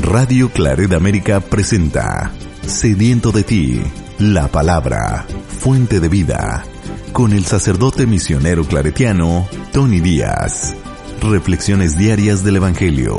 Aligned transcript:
Radio 0.00 0.48
Claret 0.48 0.90
América 0.94 1.40
presenta 1.40 2.32
Sediento 2.62 3.30
de 3.30 3.42
ti, 3.42 3.82
la 4.18 4.48
palabra, 4.48 5.26
fuente 5.48 6.00
de 6.00 6.08
vida, 6.08 6.64
con 7.12 7.34
el 7.34 7.44
sacerdote 7.44 8.06
misionero 8.06 8.64
claretiano 8.64 9.46
Tony 9.70 10.00
Díaz. 10.00 10.74
Reflexiones 11.20 11.98
diarias 11.98 12.42
del 12.42 12.56
Evangelio. 12.56 13.18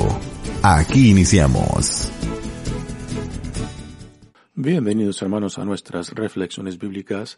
Aquí 0.63 1.11
iniciamos. 1.11 2.11
Bienvenidos 4.55 5.21
hermanos 5.21 5.59
a 5.59 5.65
nuestras 5.65 6.09
reflexiones 6.09 6.79
bíblicas 6.79 7.37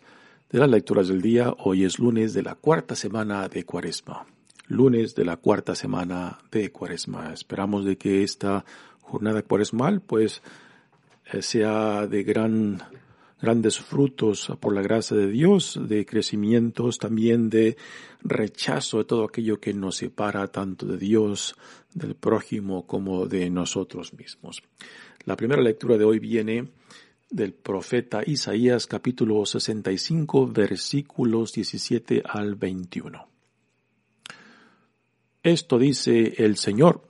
de 0.49 0.59
las 0.59 0.69
lecturas 0.69 1.09
del 1.09 1.21
día. 1.21 1.53
Hoy 1.59 1.83
es 1.83 1.99
lunes 1.99 2.33
de 2.33 2.41
la 2.41 2.55
cuarta 2.55 2.95
semana 2.95 3.49
de 3.49 3.65
Cuaresma. 3.65 4.25
Lunes 4.67 5.13
de 5.13 5.25
la 5.25 5.37
cuarta 5.37 5.75
semana 5.75 6.39
de 6.51 6.71
Cuaresma. 6.71 7.33
Esperamos 7.33 7.85
de 7.85 7.97
que 7.97 8.23
esta 8.23 8.65
jornada 9.05 9.43
cuaresmal 9.43 10.01
pues 10.01 10.41
eh, 11.31 11.41
sea 11.41 12.07
de 12.07 12.23
gran 12.23 12.83
grandes 13.41 13.79
frutos 13.79 14.51
por 14.59 14.73
la 14.73 14.81
gracia 14.81 15.15
de 15.15 15.27
Dios, 15.27 15.79
de 15.87 16.05
crecimientos 16.05 16.97
también 16.97 17.49
de 17.49 17.77
rechazo 18.21 18.99
de 18.99 19.05
todo 19.05 19.25
aquello 19.25 19.59
que 19.59 19.73
nos 19.73 19.97
separa 19.97 20.47
tanto 20.47 20.85
de 20.87 20.97
Dios, 20.97 21.55
del 21.93 22.15
prójimo 22.15 22.87
como 22.87 23.27
de 23.27 23.49
nosotros 23.49 24.13
mismos. 24.13 24.63
La 25.25 25.35
primera 25.35 25.61
lectura 25.61 25.97
de 25.97 26.05
hoy 26.05 26.19
viene 26.19 26.69
del 27.29 27.53
profeta 27.53 28.21
Isaías 28.25 28.87
capítulo 28.87 29.45
65 29.45 30.47
versículos 30.47 31.53
17 31.53 32.23
al 32.25 32.55
21. 32.55 33.27
Esto 35.43 35.77
dice 35.77 36.33
el 36.37 36.57
Señor, 36.57 37.01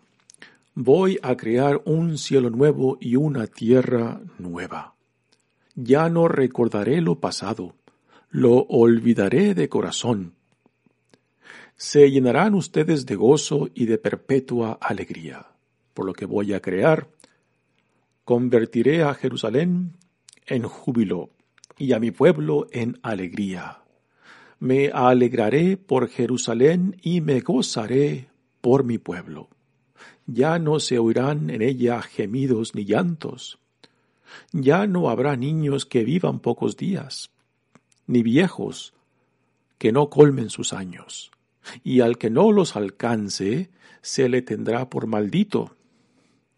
voy 0.75 1.17
a 1.23 1.35
crear 1.35 1.81
un 1.85 2.17
cielo 2.17 2.49
nuevo 2.49 2.97
y 3.01 3.15
una 3.15 3.47
tierra 3.47 4.21
nueva. 4.37 4.93
Ya 5.75 6.09
no 6.09 6.27
recordaré 6.27 7.01
lo 7.01 7.19
pasado, 7.19 7.75
lo 8.29 8.65
olvidaré 8.67 9.55
de 9.55 9.67
corazón. 9.67 10.35
Se 11.75 12.11
llenarán 12.11 12.53
ustedes 12.53 13.05
de 13.05 13.15
gozo 13.15 13.69
y 13.73 13.85
de 13.85 13.97
perpetua 13.97 14.77
alegría, 14.79 15.47
por 15.93 16.05
lo 16.05 16.13
que 16.13 16.25
voy 16.25 16.53
a 16.53 16.61
crear. 16.61 17.09
Convertiré 18.23 19.03
a 19.03 19.13
Jerusalén 19.13 19.93
en 20.45 20.63
júbilo 20.63 21.31
y 21.77 21.93
a 21.93 21.99
mi 21.99 22.11
pueblo 22.11 22.67
en 22.71 22.99
alegría 23.01 23.79
me 24.59 24.89
alegraré 24.89 25.77
por 25.77 26.09
Jerusalén 26.09 26.97
y 27.01 27.21
me 27.21 27.41
gozaré 27.41 28.29
por 28.61 28.83
mi 28.83 28.97
pueblo. 28.97 29.49
Ya 30.27 30.57
no 30.59 30.79
se 30.79 30.97
oirán 30.97 31.49
en 31.49 31.61
ella 31.61 32.01
gemidos 32.01 32.75
ni 32.75 32.85
llantos. 32.85 33.59
Ya 34.51 34.87
no 34.87 35.09
habrá 35.09 35.35
niños 35.35 35.85
que 35.85 36.03
vivan 36.03 36.39
pocos 36.39 36.77
días, 36.77 37.29
ni 38.07 38.23
viejos 38.23 38.93
que 39.77 39.91
no 39.91 40.09
colmen 40.09 40.49
sus 40.49 40.73
años. 40.73 41.31
Y 41.83 42.01
al 42.01 42.17
que 42.17 42.29
no 42.29 42.51
los 42.51 42.75
alcance, 42.75 43.69
se 44.01 44.29
le 44.29 44.41
tendrá 44.41 44.89
por 44.89 45.07
maldito. 45.07 45.75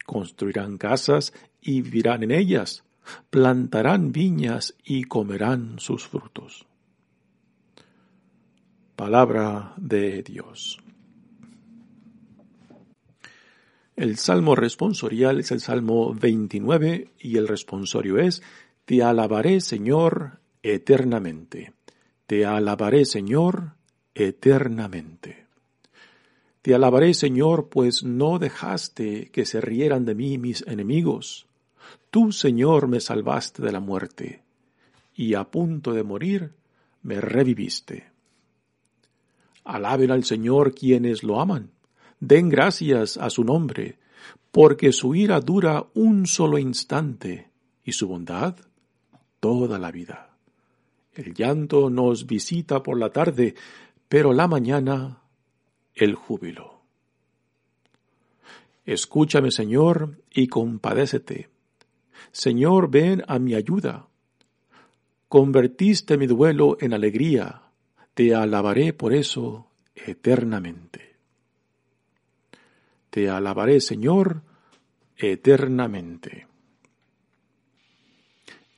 Construirán 0.06 0.78
casas 0.78 1.34
y 1.62 1.81
vivirán 1.81 2.24
en 2.24 2.31
ellas, 2.31 2.84
plantarán 3.30 4.12
viñas 4.12 4.75
y 4.84 5.03
comerán 5.03 5.80
sus 5.80 6.08
frutos. 6.08 6.66
Palabra 8.96 9.74
de 9.78 10.24
Dios. 10.24 10.80
El 13.97 14.18
salmo 14.18 14.56
responsorial 14.56 15.40
es 15.40 15.52
el 15.52 15.59
salmo 15.59 16.13
29 16.13 17.13
y 17.19 17.38
el 17.38 17.47
responsorio 17.47 18.19
es 18.19 18.44
Te 18.85 19.02
alabaré 19.02 19.59
Señor 19.59 20.38
eternamente. 20.62 21.74
Te 22.28 22.46
alabaré 22.46 23.06
Señor 23.06 23.72
eternamente. 24.13 25.47
Te 26.62 26.75
alabaré 26.75 27.16
Señor, 27.16 27.69
pues 27.69 28.03
no 28.03 28.38
dejaste 28.38 29.31
que 29.31 29.47
se 29.47 29.62
rieran 29.62 30.06
de 30.06 30.14
mí 30.14 30.38
mis 30.38 30.62
enemigos. 30.68 31.47
Tú, 32.12 32.31
Señor, 32.31 32.88
me 32.88 33.00
salvaste 33.00 33.64
de 33.64 33.72
la 33.72 33.79
muerte, 33.79 34.44
y 35.16 35.34
a 35.34 35.46
punto 35.46 35.91
de 35.94 36.03
morir 36.03 36.53
me 37.02 37.19
reviviste. 37.19 38.12
Alaben 39.64 40.12
al 40.12 40.24
Señor 40.24 40.75
quienes 40.75 41.24
lo 41.24 41.41
aman. 41.41 41.72
Den 42.19 42.50
gracias 42.50 43.17
a 43.17 43.29
su 43.29 43.44
nombre, 43.44 44.00
porque 44.51 44.91
su 44.91 45.16
ira 45.16 45.39
dura 45.39 45.85
un 45.94 46.25
solo 46.25 46.57
instante 46.57 47.50
y 47.83 47.91
su 47.91 48.07
bondad 48.07 48.55
toda 49.39 49.78
la 49.78 49.91
vida. 49.91 50.35
El 51.13 51.33
llanto 51.33 51.89
nos 51.89 52.25
visita 52.25 52.83
por 52.83 52.97
la 53.00 53.11
tarde, 53.11 53.55
pero 54.07 54.33
la 54.33 54.47
mañana 54.47 55.22
el 55.95 56.16
júbilo. 56.16 56.81
Escúchame, 58.85 59.51
Señor, 59.51 60.22
y 60.31 60.47
compadécete. 60.47 61.49
Señor, 62.31 62.89
ven 62.89 63.23
a 63.28 63.39
mi 63.39 63.53
ayuda. 63.53 64.07
Convertiste 65.28 66.17
mi 66.17 66.28
duelo 66.28 66.78
en 66.79 66.94
alegría 66.94 67.67
te 68.17 68.34
alabaré 68.34 68.94
por 68.94 69.13
eso 69.13 69.67
eternamente. 69.94 71.06
Te 73.17 73.31
alabaré, 73.31 73.81
Señor, 73.81 74.44
eternamente. 75.17 76.45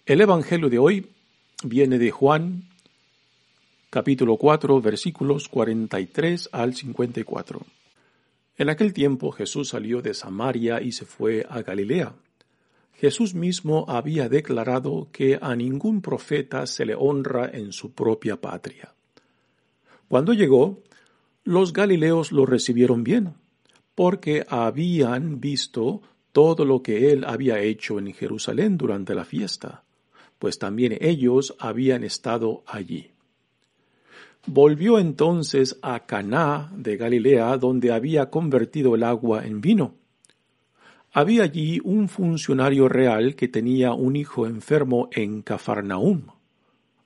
El 0.05 0.22
Evangelio 0.22 0.69
de 0.69 0.79
hoy 0.79 1.07
viene 1.66 2.00
de 2.00 2.09
Juan, 2.09 2.69
capítulo 3.89 4.38
4, 4.38 4.79
versículos 4.79 5.50
43 5.50 6.51
al 6.53 6.73
54. 6.73 7.66
En 8.57 8.69
aquel 8.69 8.94
tiempo 8.94 9.33
Jesús 9.33 9.67
salió 9.67 10.01
de 10.01 10.13
Samaria 10.13 10.81
y 10.81 10.94
se 10.94 11.03
fue 11.03 11.45
a 11.50 11.61
Galilea. 11.61 12.13
Jesús 12.94 13.35
mismo 13.35 13.83
había 13.89 14.29
declarado 14.29 15.09
que 15.11 15.38
a 15.41 15.53
ningún 15.57 16.01
profeta 16.01 16.66
se 16.66 16.85
le 16.85 16.95
honra 16.95 17.50
en 17.51 17.73
su 17.73 17.91
propia 17.91 18.39
patria. 18.39 18.94
Cuando 20.07 20.31
llegó, 20.31 20.81
los 21.44 21.73
galileos 21.73 22.31
lo 22.31 22.45
recibieron 22.45 23.03
bien, 23.03 23.33
porque 24.00 24.46
habían 24.48 25.42
visto 25.42 26.02
todo 26.32 26.64
lo 26.64 26.82
que 26.82 27.12
él 27.12 27.26
había 27.26 27.60
hecho 27.60 28.00
en 28.00 28.14
Jerusalén 28.14 28.78
durante 28.78 29.14
la 29.14 29.26
fiesta, 29.26 29.84
pues 30.40 30.58
también 30.58 30.98
ellos 31.02 31.54
habían 31.60 32.06
estado 32.06 32.64
allí. 32.66 33.12
Volvió 34.46 35.00
entonces 35.00 35.78
a 35.82 36.06
Caná 36.06 36.72
de 36.78 36.96
Galilea, 36.96 37.58
donde 37.58 37.92
había 37.92 38.30
convertido 38.30 38.96
el 38.96 39.04
agua 39.04 39.46
en 39.46 39.60
vino. 39.60 39.96
Había 41.12 41.44
allí 41.44 41.81
un 41.84 42.07
funcionario 42.07 42.88
real 42.88 43.36
que 43.36 43.50
tenía 43.50 43.92
un 43.92 44.16
hijo 44.16 44.48
enfermo 44.48 45.10
en 45.12 45.42
Cafarnaum. 45.42 46.22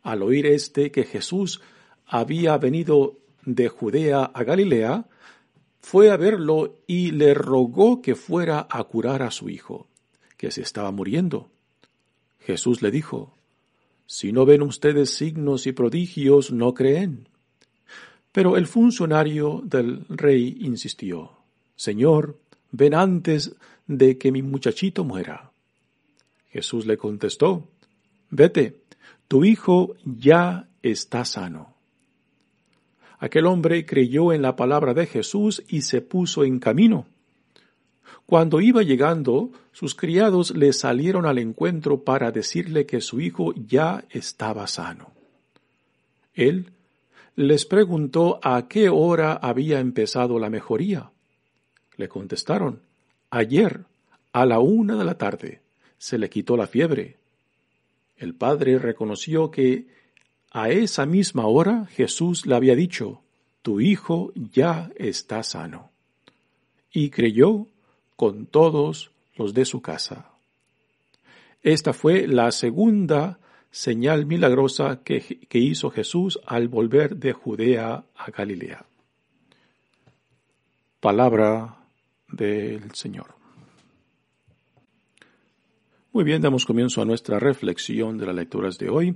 Al 0.04 0.22
oír 0.22 0.46
éste 0.46 0.92
que 0.92 1.06
Jesús 1.06 1.60
había 2.06 2.56
venido 2.60 3.18
de 3.46 3.68
Judea 3.68 4.26
a 4.26 4.44
Galilea, 4.44 5.08
fue 5.84 6.10
a 6.10 6.18
verlo 6.18 6.80
y 6.88 7.12
le 7.12 7.34
rogó 7.34 8.02
que 8.02 8.16
fuera 8.16 8.66
a 8.70 8.84
curar 8.86 9.22
a 9.22 9.32
su 9.32 9.50
hijo, 9.50 9.88
que 10.38 10.50
se 10.50 10.62
estaba 10.62 10.92
muriendo. 10.92 11.52
Jesús 12.40 12.82
le 12.82 12.90
dijo, 12.90 13.36
Si 14.08 14.32
no 14.32 14.46
ven 14.46 14.62
ustedes 14.62 15.12
signos 15.12 15.68
y 15.68 15.74
prodigios, 15.74 16.52
no 16.52 16.74
creen. 16.74 17.28
Pero 18.32 18.56
el 18.56 18.66
funcionario 18.66 19.62
del 19.66 20.06
rey 20.08 20.58
insistió, 20.62 21.34
Señor, 21.76 22.40
ven 22.72 22.96
antes 22.96 23.54
de 23.86 24.18
que 24.18 24.32
mi 24.32 24.42
muchachito 24.42 25.04
muera. 25.04 25.52
Jesús 26.50 26.86
le 26.86 26.98
contestó, 26.98 27.68
Vete, 28.30 28.82
tu 29.28 29.44
hijo 29.44 29.96
ya 30.06 30.70
está 30.82 31.26
sano. 31.26 31.73
Aquel 33.24 33.46
hombre 33.46 33.86
creyó 33.86 34.34
en 34.34 34.42
la 34.42 34.58
palabra 34.58 34.94
de 34.94 35.06
Jesús 35.06 35.64
y 35.70 35.84
se 35.84 36.02
puso 36.02 36.44
en 36.44 36.60
camino. 36.60 37.06
Cuando 38.26 38.60
iba 38.60 38.84
llegando, 38.84 39.50
sus 39.72 39.96
criados 39.96 40.52
le 40.52 40.74
salieron 40.74 41.26
al 41.26 41.38
encuentro 41.38 42.04
para 42.04 42.32
decirle 42.32 42.86
que 42.86 43.00
su 43.00 43.22
hijo 43.22 43.54
ya 43.56 44.04
estaba 44.10 44.68
sano. 44.68 45.14
Él 46.34 46.74
les 47.38 47.64
preguntó 47.64 48.42
a 48.44 48.68
qué 48.68 48.90
hora 48.90 49.32
había 49.32 49.80
empezado 49.80 50.38
la 50.38 50.50
mejoría. 50.50 51.10
Le 51.96 52.10
contestaron, 52.10 52.82
ayer, 53.30 53.86
a 54.34 54.46
la 54.46 54.60
una 54.60 54.98
de 54.98 55.06
la 55.06 55.18
tarde, 55.18 55.62
se 55.98 56.18
le 56.18 56.30
quitó 56.30 56.58
la 56.58 56.68
fiebre. 56.68 57.16
El 58.18 58.34
padre 58.34 58.80
reconoció 58.80 59.50
que 59.50 59.88
a 60.54 60.70
esa 60.70 61.08
misma 61.08 61.48
hora 61.48 61.88
Jesús 61.88 62.46
le 62.46 62.56
había 62.56 62.76
dicho, 62.76 63.22
tu 63.64 63.82
hijo 63.82 64.32
ya 64.36 64.92
está 64.96 65.42
sano. 65.42 65.90
Y 66.92 67.10
creyó 67.10 67.66
con 68.16 68.46
todos 68.46 69.12
los 69.36 69.56
de 69.56 69.66
su 69.66 69.82
casa. 69.82 70.30
Esta 71.64 71.92
fue 71.92 72.28
la 72.28 72.52
segunda 72.52 73.40
señal 73.72 74.28
milagrosa 74.28 75.02
que, 75.04 75.40
que, 75.50 75.58
hizo 75.58 75.90
Jesús 75.90 76.40
al 76.46 76.68
volver 76.68 77.16
de 77.16 77.34
Judea 77.34 78.04
a 78.16 78.32
Galilea. 78.32 78.86
Palabra 81.00 81.78
del 82.32 82.94
Señor. 82.94 83.34
Muy 86.12 86.24
bien, 86.24 86.44
damos 86.44 86.66
comienzo 86.66 87.02
a 87.02 87.06
nuestra 87.06 87.40
reflexión 87.40 88.20
de 88.20 88.28
las 88.28 88.36
lecturas 88.36 88.78
de 88.78 88.90
hoy. 88.90 89.16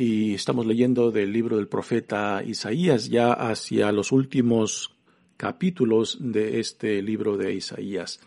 Y 0.00 0.34
estamos 0.34 0.64
leyendo 0.64 1.10
del 1.10 1.32
libro 1.32 1.56
del 1.56 1.66
profeta 1.66 2.40
Isaías 2.46 3.08
ya 3.08 3.32
hacia 3.32 3.90
los 3.90 4.12
últimos 4.12 4.94
capítulos 5.36 6.18
de 6.20 6.60
este 6.60 7.02
libro 7.02 7.36
de 7.36 7.54
Isaías. 7.54 8.20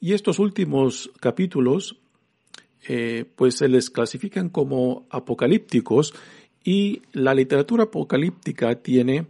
Y 0.00 0.14
estos 0.14 0.38
últimos 0.38 1.10
capítulos, 1.20 1.98
eh, 2.88 3.26
pues 3.36 3.56
se 3.56 3.68
les 3.68 3.90
clasifican 3.90 4.48
como 4.48 5.06
apocalípticos 5.10 6.14
y 6.64 7.02
la 7.12 7.34
literatura 7.34 7.84
apocalíptica 7.84 8.76
tiene, 8.76 9.26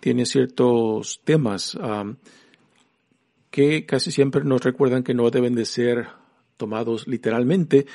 tiene 0.00 0.26
ciertos 0.26 1.22
temas 1.24 1.78
que 3.50 3.86
casi 3.86 4.10
siempre 4.10 4.44
nos 4.44 4.62
recuerdan 4.62 5.02
que 5.02 5.14
no 5.14 5.30
deben 5.30 5.54
de 5.54 5.64
ser 5.64 6.08
tomados 6.58 7.08
literalmente, 7.08 7.86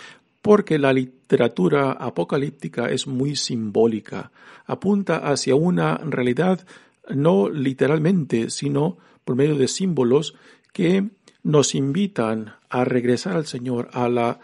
porque 0.43 0.77
la 0.77 0.91
literatura 0.91 1.93
apocalíptica 1.93 2.89
es 2.89 3.07
muy 3.07 3.37
simbólica, 3.37 4.31
apunta 4.65 5.17
hacia 5.17 5.55
una 5.55 5.95
realidad 5.97 6.67
no 7.09 7.49
literalmente, 7.49 8.49
sino 8.49 8.97
por 9.23 9.37
medio 9.37 9.55
de 9.55 9.69
símbolos 9.69 10.35
que 10.73 11.09
nos 11.43 11.73
invitan 11.75 12.55
a 12.69 12.83
regresar 12.83 13.37
al 13.37 13.45
Señor, 13.45 13.89
a 13.93 14.09
la 14.09 14.39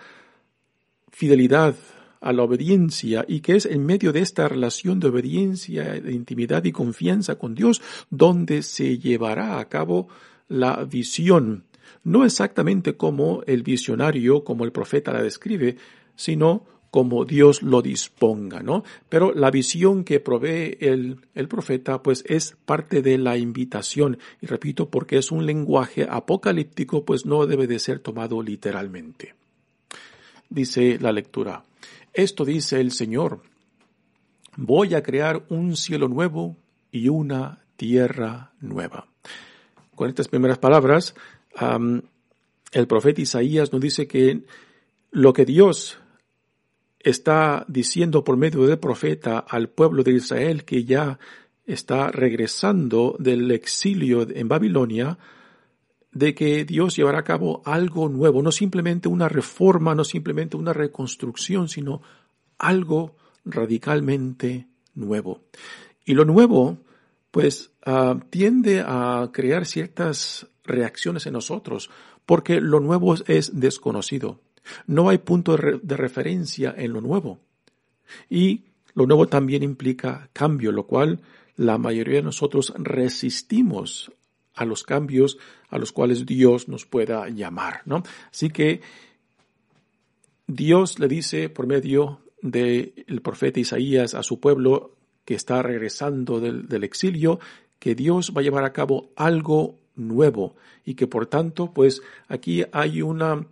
fidelidad, 1.12 1.76
a 2.22 2.32
la 2.32 2.44
obediencia, 2.44 3.26
y 3.28 3.42
que 3.42 3.58
es 3.58 3.66
en 3.66 3.86
medio 3.86 4.14
de 4.14 4.22
esta 4.22 4.48
relación 4.48 5.02
de 5.02 5.10
obediencia, 5.10 5.84
de 5.84 6.14
intimidad 6.14 6.64
y 6.64 6.72
confianza 6.72 7.36
con 7.36 7.56
Dios, 7.56 7.82
donde 8.10 8.64
se 8.64 9.00
llevará 9.00 9.60
a 9.60 9.68
cabo 9.68 10.08
la 10.48 10.86
visión, 10.86 11.66
no 12.04 12.26
exactamente 12.26 12.96
como 12.96 13.44
el 13.46 13.64
visionario, 13.64 14.44
como 14.44 14.66
el 14.66 14.72
profeta 14.72 15.14
la 15.14 15.22
describe, 15.22 15.78
sino 16.16 16.66
como 16.92 17.26
Dios 17.26 17.62
lo 17.62 17.82
disponga, 17.82 18.62
¿no? 18.64 18.84
Pero 19.10 19.34
la 19.34 19.52
visión 19.52 20.04
que 20.04 20.20
provee 20.20 20.78
el, 20.80 21.20
el, 21.36 21.48
profeta, 21.48 22.02
pues 22.02 22.24
es 22.28 22.58
parte 22.66 23.02
de 23.02 23.18
la 23.18 23.38
invitación. 23.38 24.18
Y 24.42 24.48
repito, 24.48 24.90
porque 24.90 25.18
es 25.18 25.32
un 25.32 25.46
lenguaje 25.46 26.08
apocalíptico, 26.10 27.06
pues 27.06 27.26
no 27.26 27.46
debe 27.46 27.68
de 27.68 27.80
ser 27.80 28.00
tomado 28.00 28.42
literalmente. 28.42 29.36
Dice 30.50 30.98
la 31.00 31.12
lectura. 31.12 31.64
Esto 32.14 32.44
dice 32.44 32.82
el 32.82 32.92
Señor. 32.92 33.42
Voy 34.58 34.96
a 34.96 35.04
crear 35.04 35.46
un 35.50 35.78
cielo 35.78 36.08
nuevo 36.08 36.58
y 36.92 37.10
una 37.10 37.60
tierra 37.76 38.52
nueva. 38.60 39.08
Con 39.96 40.10
estas 40.10 40.28
primeras 40.28 40.58
palabras, 40.58 41.14
el 41.60 42.88
profeta 42.88 43.22
Isaías 43.22 43.72
nos 43.72 43.82
dice 43.82 44.08
que 44.08 44.42
lo 45.12 45.34
que 45.34 45.46
Dios 45.46 45.98
está 47.00 47.66
diciendo 47.68 48.24
por 48.24 48.38
medio 48.38 48.66
del 48.68 48.80
profeta 48.80 49.40
al 49.40 49.70
pueblo 49.70 50.04
de 50.04 50.14
Israel 50.14 50.66
que 50.66 50.84
ya 50.84 51.20
está 51.66 52.12
regresando 52.12 53.16
del 53.20 53.52
exilio 53.52 54.28
en 54.30 54.48
Babilonia, 54.48 55.18
de 56.12 56.34
que 56.34 56.66
Dios 56.66 56.96
llevará 56.96 57.20
a 57.20 57.24
cabo 57.24 57.62
algo 57.66 58.10
nuevo, 58.10 58.42
no 58.42 58.52
simplemente 58.52 59.08
una 59.08 59.30
reforma, 59.30 59.94
no 59.94 60.04
simplemente 60.04 60.58
una 60.58 60.74
reconstrucción, 60.74 61.70
sino 61.70 62.02
algo 62.58 63.16
radicalmente 63.46 64.68
nuevo. 64.96 65.42
Y 66.06 66.16
lo 66.16 66.26
nuevo, 66.26 66.80
pues, 67.32 67.72
ah, 67.86 68.20
tiende 68.32 68.84
a 68.86 69.30
crear 69.32 69.68
ciertas 69.68 70.48
reacciones 70.70 71.26
en 71.26 71.34
nosotros, 71.34 71.90
porque 72.26 72.62
lo 72.62 72.80
nuevo 72.80 73.16
es 73.28 73.60
desconocido. 73.60 74.40
No 74.88 75.10
hay 75.10 75.18
punto 75.18 75.58
de, 75.58 75.98
referencia 75.98 76.74
en 76.78 76.94
lo 76.94 77.02
nuevo. 77.02 77.40
Y 78.30 78.64
lo 78.94 79.06
nuevo 79.06 79.28
también 79.28 79.64
implica 79.64 80.30
cambio, 80.34 80.72
lo 80.72 80.86
cual 80.86 81.20
la 81.56 81.78
mayoría 81.78 82.18
de 82.18 82.24
nosotros 82.24 82.74
resistimos 82.78 84.12
a 84.56 84.66
los 84.66 84.84
cambios 84.84 85.38
a 85.70 85.78
los 85.78 85.92
cuales 85.92 86.26
Dios 86.26 86.68
nos 86.68 86.86
pueda 86.86 87.30
llamar, 87.30 87.82
¿no? 87.86 88.04
Así 88.32 88.50
que 88.50 88.82
Dios 90.48 91.00
le 91.00 91.08
dice 91.08 91.50
por 91.50 91.68
medio 91.68 92.22
del 92.42 93.22
profeta 93.24 93.60
Isaías 93.60 94.16
a 94.16 94.24
su 94.24 94.40
pueblo 94.40 94.96
que 95.24 95.36
está 95.36 95.62
regresando 95.62 96.40
del, 96.40 96.68
del, 96.68 96.84
exilio, 96.84 97.40
que 97.78 97.94
Dios 97.94 98.34
va 98.36 98.42
a 98.42 98.44
llevar 98.44 98.64
a 98.64 98.74
cabo 98.74 99.12
algo 99.16 99.79
nuevo 99.96 100.56
y 100.86 100.96
que 100.96 101.08
por 101.08 101.28
tanto, 101.28 101.74
pues 101.74 102.02
aquí 102.28 102.64
hay 102.72 103.02
una, 103.02 103.48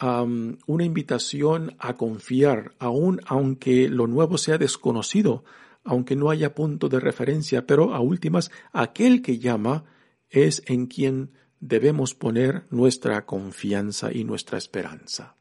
una 0.00 0.84
invitación 0.84 1.74
a 1.78 1.94
confiar, 1.94 2.72
aun 2.78 3.20
aunque 3.26 3.88
lo 3.88 4.06
nuevo 4.06 4.38
sea 4.38 4.58
desconocido, 4.58 5.44
aunque 5.84 6.16
no 6.16 6.30
haya 6.30 6.54
punto 6.54 6.88
de 6.88 7.00
referencia, 7.00 7.66
pero 7.66 7.94
a 7.94 8.00
últimas, 8.00 8.50
aquel 8.72 9.22
que 9.22 9.38
llama 9.38 9.84
es 10.30 10.62
en 10.66 10.86
quien 10.86 11.30
debemos 11.60 12.14
poner 12.14 12.64
nuestra 12.70 13.24
confianza 13.26 14.12
y 14.12 14.24
nuestra 14.24 14.58
esperanza. 14.58 15.34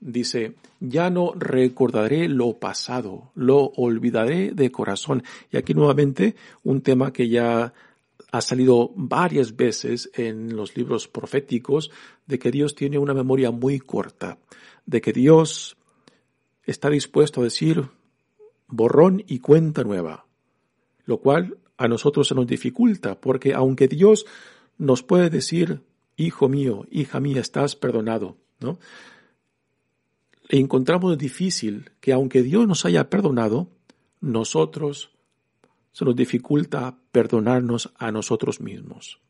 Dice, 0.00 0.56
ya 0.80 1.10
no 1.10 1.32
recordaré 1.36 2.28
lo 2.28 2.58
pasado, 2.58 3.30
lo 3.36 3.72
olvidaré 3.76 4.50
de 4.50 4.72
corazón. 4.72 5.22
Y 5.52 5.56
aquí 5.56 5.74
nuevamente 5.74 6.34
un 6.64 6.80
tema 6.80 7.12
que 7.12 7.28
ya 7.28 7.72
ha 8.32 8.40
salido 8.40 8.90
varias 8.96 9.56
veces 9.56 10.10
en 10.14 10.56
los 10.56 10.76
libros 10.76 11.06
proféticos 11.06 11.90
de 12.26 12.38
que 12.38 12.50
Dios 12.50 12.74
tiene 12.74 12.98
una 12.98 13.14
memoria 13.14 13.50
muy 13.50 13.78
corta, 13.78 14.38
de 14.86 15.00
que 15.00 15.12
Dios 15.12 15.76
está 16.64 16.88
dispuesto 16.88 17.40
a 17.40 17.44
decir 17.44 17.88
borrón 18.66 19.22
y 19.26 19.40
cuenta 19.40 19.84
nueva, 19.84 20.26
lo 21.04 21.18
cual 21.18 21.58
a 21.76 21.88
nosotros 21.88 22.28
se 22.28 22.34
nos 22.34 22.46
dificulta, 22.46 23.20
porque 23.20 23.52
aunque 23.52 23.86
Dios 23.86 24.24
nos 24.78 25.02
puede 25.02 25.28
decir, 25.28 25.82
hijo 26.16 26.48
mío, 26.48 26.86
hija 26.90 27.20
mía, 27.20 27.40
estás 27.40 27.76
perdonado, 27.76 28.38
¿no? 28.60 28.78
encontramos 30.48 31.16
difícil 31.18 31.90
que 32.00 32.12
aunque 32.12 32.42
Dios 32.42 32.66
nos 32.66 32.84
haya 32.84 33.08
perdonado, 33.10 33.68
nosotros 34.20 35.11
se 35.92 36.04
nos 36.04 36.16
dificulta 36.16 36.96
perdonarnos 37.12 37.92
a 37.98 38.10
nosotros 38.10 38.60
mismos. 38.60 39.20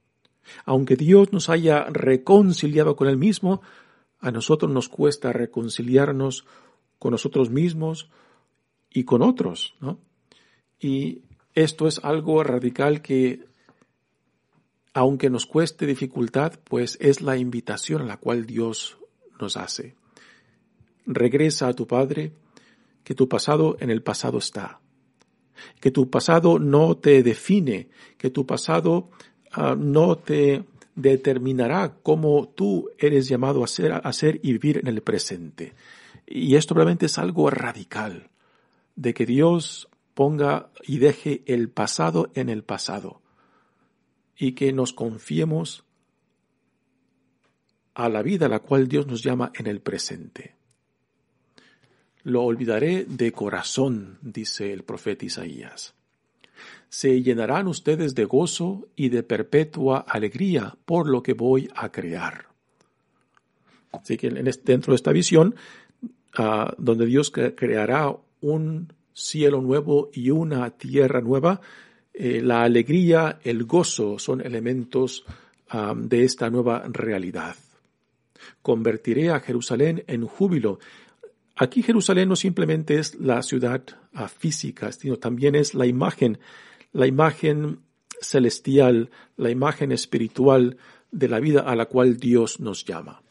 Aunque 0.65 0.97
Dios 0.97 1.33
nos 1.33 1.49
haya 1.49 1.85
reconciliado 1.85 2.97
con 2.97 3.09
Él 3.09 3.17
mismo, 3.17 3.63
a 4.21 4.31
nosotros 4.31 4.71
nos 4.71 4.89
cuesta 4.89 5.33
reconciliarnos 5.33 6.47
con 6.99 7.11
nosotros 7.11 7.51
mismos 7.51 8.11
y 8.91 9.05
con 9.05 9.23
otros, 9.23 9.75
¿no? 9.81 9.99
Y 10.79 11.23
esto 11.55 11.87
es 11.87 12.01
algo 12.05 12.43
radical 12.43 13.03
que, 13.03 13.45
aunque 14.95 15.31
nos 15.31 15.47
cueste 15.47 15.87
dificultad, 15.87 16.55
pues 16.65 16.97
es 17.01 17.21
la 17.21 17.37
invitación 17.37 18.03
a 18.03 18.07
la 18.07 18.17
cual 18.17 18.47
Dios 18.47 18.99
nos 19.41 19.57
hace. 19.57 19.97
Regresa 21.07 21.69
a 21.69 21.75
tu 21.75 21.87
Padre, 21.87 22.33
que 23.05 23.15
tu 23.15 23.29
pasado 23.29 23.77
en 23.81 23.91
el 23.91 24.03
pasado 24.03 24.39
está 24.39 24.82
que 25.81 25.91
tu 25.91 26.11
pasado 26.11 26.59
no 26.59 26.97
te 26.97 27.23
define, 27.23 27.89
que 28.19 28.31
tu 28.31 28.47
pasado 28.47 29.11
ah, 29.53 29.77
no 29.79 30.17
te 30.17 30.65
determinará 30.95 31.97
cómo 32.03 32.49
tú 32.49 32.91
eres 32.99 33.29
llamado 33.29 33.65
a 33.65 33.67
ser, 33.67 33.93
a 33.93 34.13
ser 34.13 34.41
y 34.43 34.53
vivir 34.53 34.79
en 34.79 34.89
el 34.89 35.03
presente. 35.03 35.75
Y 36.27 36.57
esto 36.57 36.75
realmente 36.75 37.07
es 37.07 37.19
algo 37.19 37.51
radical, 37.51 38.31
de 38.97 39.15
que 39.15 39.27
Dios 39.27 39.89
ponga 40.15 40.71
y 40.83 40.99
deje 40.99 41.43
el 41.47 41.71
pasado 41.71 42.31
en 42.35 42.49
el 42.49 42.63
pasado 42.63 43.23
y 44.37 44.53
que 44.53 44.73
nos 44.73 44.93
confiemos 44.93 45.85
a 47.95 48.09
la 48.09 48.23
vida 48.23 48.47
a 48.47 48.49
la 48.49 48.61
cual 48.61 48.89
Dios 48.89 49.07
nos 49.07 49.23
llama 49.23 49.53
en 49.55 49.67
el 49.67 49.81
presente. 49.81 50.57
Lo 52.25 52.43
olvidaré 52.43 53.05
de 53.05 53.33
corazón, 53.33 54.19
dice 54.23 54.73
el 54.73 54.85
profeta 54.85 55.25
Isaías. 55.25 55.95
Se 56.89 57.23
llenarán 57.23 57.67
ustedes 57.67 58.15
de 58.15 58.25
gozo 58.25 58.87
y 58.95 59.09
de 59.09 59.23
perpetua 59.23 60.05
alegría 60.07 60.77
por 60.85 61.09
lo 61.09 61.23
que 61.23 61.33
voy 61.33 61.69
a 61.75 61.91
crear. 61.91 62.47
Así 63.93 64.17
que 64.17 64.31
dentro 64.31 64.93
de 64.93 64.97
esta 64.97 65.13
visión, 65.13 65.55
ah, 66.37 66.73
donde 66.79 67.07
Dios 67.07 67.31
creará 67.31 68.15
un 68.41 68.93
cielo 69.13 69.61
nuevo 69.61 70.11
y 70.13 70.31
una 70.31 70.71
tierra 70.71 71.21
nueva, 71.21 71.61
eh, 72.15 72.41
la 72.43 72.63
alegría, 72.63 73.39
el 73.43 73.65
gozo 73.65 74.19
son 74.19 74.41
elementos 74.41 75.25
ah, 75.71 75.95
de 75.97 76.25
esta 76.25 76.51
nueva 76.51 76.85
realidad. 76.89 77.57
Convertiré 78.61 79.31
a 79.31 79.41
Jerusalén 79.41 80.05
en 80.07 80.27
júbilo 80.27 80.79
Aquí 81.57 81.83
Jerusalén 81.83 82.29
no 82.29 82.37
simplemente 82.37 82.99
es 82.99 83.15
la 83.17 83.43
ciudad 83.43 83.83
ah, 84.15 84.29
física, 84.29 84.91
sino 84.93 85.19
también 85.19 85.55
es 85.55 85.75
la 85.75 85.87
imagen, 85.87 86.39
la 86.93 87.07
imagen 87.07 87.81
celestial, 88.21 89.11
la 89.37 89.51
imagen 89.51 89.93
espiritual 89.93 90.79
de 91.11 91.29
la 91.29 91.41
vida 91.41 91.61
a 91.61 91.77
la 91.77 91.87
cual 91.87 92.17
Dios 92.17 92.61
nos 92.61 92.85
llama. 92.85 93.23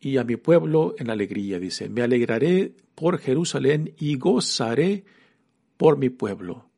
Y 0.00 0.18
a 0.18 0.24
mi 0.24 0.36
pueblo 0.36 0.94
en 0.98 1.10
alegría, 1.10 1.58
dice, 1.58 1.88
me 1.88 2.02
alegraré 2.02 2.74
por 2.94 3.18
Jerusalén 3.18 3.94
y 3.98 4.16
gozaré 4.16 5.04
por 5.76 5.98
mi 5.98 6.10
pueblo. 6.10 6.68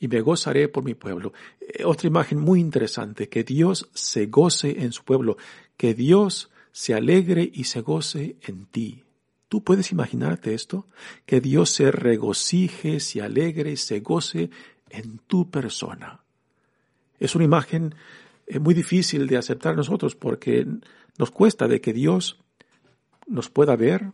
Y 0.00 0.08
me 0.08 0.20
gozaré 0.20 0.68
por 0.68 0.84
mi 0.84 0.94
pueblo. 0.94 1.32
Eh, 1.60 1.84
otra 1.84 2.08
imagen 2.08 2.38
muy 2.38 2.60
interesante, 2.60 3.28
que 3.28 3.44
Dios 3.44 3.88
se 3.94 4.26
goce 4.26 4.82
en 4.82 4.92
su 4.92 5.04
pueblo, 5.04 5.36
que 5.76 5.94
Dios 5.94 6.50
se 6.72 6.94
alegre 6.94 7.48
y 7.52 7.64
se 7.64 7.80
goce 7.80 8.36
en 8.42 8.66
ti. 8.66 9.03
¿Tú 9.48 9.62
puedes 9.62 9.92
imaginarte 9.92 10.54
esto? 10.54 10.86
Que 11.26 11.40
Dios 11.40 11.70
se 11.70 11.90
regocije, 11.90 13.00
se 13.00 13.22
alegre, 13.22 13.76
se 13.76 14.00
goce 14.00 14.50
en 14.90 15.18
tu 15.18 15.50
persona. 15.50 16.20
Es 17.18 17.34
una 17.34 17.44
imagen 17.44 17.94
eh, 18.46 18.58
muy 18.58 18.74
difícil 18.74 19.26
de 19.26 19.36
aceptar 19.36 19.76
nosotros 19.76 20.14
porque 20.14 20.66
nos 21.18 21.30
cuesta 21.30 21.68
de 21.68 21.80
que 21.80 21.92
Dios 21.92 22.40
nos 23.26 23.50
pueda 23.50 23.76
ver 23.76 24.12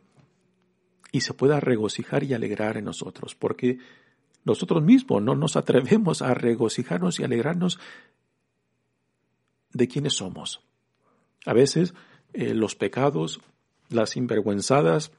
y 1.12 1.22
se 1.22 1.34
pueda 1.34 1.58
regocijar 1.60 2.22
y 2.24 2.34
alegrar 2.34 2.76
en 2.76 2.84
nosotros, 2.84 3.34
porque 3.34 3.78
nosotros 4.44 4.82
mismos 4.82 5.22
no 5.22 5.34
nos 5.34 5.56
atrevemos 5.56 6.22
a 6.22 6.34
regocijarnos 6.34 7.18
y 7.18 7.24
alegrarnos 7.24 7.78
de 9.72 9.88
quienes 9.88 10.14
somos. 10.14 10.62
A 11.46 11.52
veces 11.52 11.94
eh, 12.32 12.54
los 12.54 12.76
pecados, 12.76 13.40
las 13.88 14.10
sinvergüenzadas, 14.10 15.12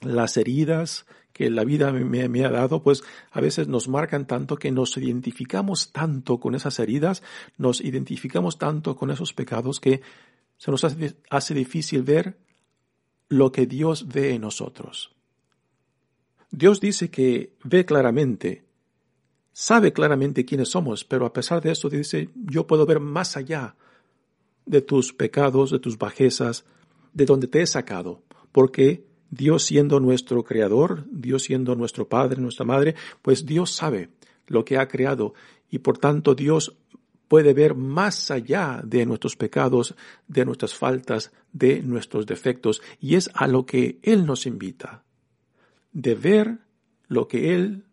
las 0.00 0.36
heridas 0.36 1.06
que 1.34 1.50
la 1.50 1.64
vida 1.64 1.92
me, 1.92 2.44
ha 2.44 2.50
dado, 2.50 2.82
pues 2.82 3.02
a 3.32 3.40
veces 3.40 3.66
nos 3.66 3.88
marcan 3.88 4.24
tanto 4.24 4.56
que 4.56 4.70
nos 4.70 4.96
identificamos 4.96 5.90
tanto 5.90 6.38
con 6.38 6.54
esas 6.54 6.78
heridas, 6.78 7.24
nos 7.58 7.80
identificamos 7.80 8.56
tanto 8.56 8.94
con 8.94 9.10
esos 9.10 9.34
pecados 9.34 9.80
que 9.80 10.00
se 10.56 10.70
nos 10.70 10.84
hace, 10.84 11.16
hace 11.30 11.54
difícil 11.54 12.04
ver 12.04 12.38
lo 13.28 13.50
que 13.50 13.66
Dios 13.66 14.06
ve 14.06 14.34
en 14.34 14.42
nosotros. 14.42 15.10
Dios 16.52 16.80
dice 16.80 17.10
que 17.10 17.56
ve 17.64 17.84
claramente, 17.84 18.62
sabe 19.52 19.92
claramente 19.92 20.44
quiénes 20.44 20.68
somos, 20.68 21.04
pero 21.04 21.26
a 21.26 21.32
pesar 21.32 21.60
de 21.60 21.72
eso 21.72 21.88
dice, 21.88 22.30
yo 22.34 22.68
puedo 22.68 22.86
ver 22.86 23.00
más 23.00 23.36
allá 23.36 23.74
de 24.66 24.82
tus 24.82 25.12
pecados, 25.12 25.72
de 25.72 25.80
tus 25.80 25.98
bajezas, 25.98 26.64
de 27.12 27.26
donde 27.26 27.48
te 27.48 27.60
he 27.60 27.66
sacado, 27.66 28.22
porque 28.52 29.04
Dios 29.34 29.64
siendo 29.64 30.00
nuestro 30.00 30.44
creador, 30.44 31.04
Dios 31.10 31.42
siendo 31.42 31.74
nuestro 31.74 32.08
Padre, 32.08 32.40
nuestra 32.40 32.64
Madre, 32.64 32.94
pues 33.20 33.44
Dios 33.44 33.72
sabe 33.72 34.10
lo 34.46 34.64
que 34.64 34.78
ha 34.78 34.86
creado 34.88 35.34
y 35.70 35.78
por 35.78 35.98
tanto 35.98 36.34
Dios 36.34 36.76
puede 37.26 37.52
ver 37.52 37.74
más 37.74 38.30
allá 38.30 38.80
de 38.84 39.04
nuestros 39.06 39.36
pecados, 39.36 39.94
de 40.28 40.44
nuestras 40.44 40.74
faltas, 40.74 41.32
de 41.52 41.82
nuestros 41.82 42.26
defectos 42.26 42.80
y 43.00 43.16
es 43.16 43.30
a 43.34 43.48
lo 43.48 43.66
que 43.66 43.98
Él 44.02 44.24
nos 44.24 44.46
invita, 44.46 45.02
de 45.92 46.14
ver 46.14 46.58
lo 47.08 47.26
que 47.26 47.54
Él 47.54 47.84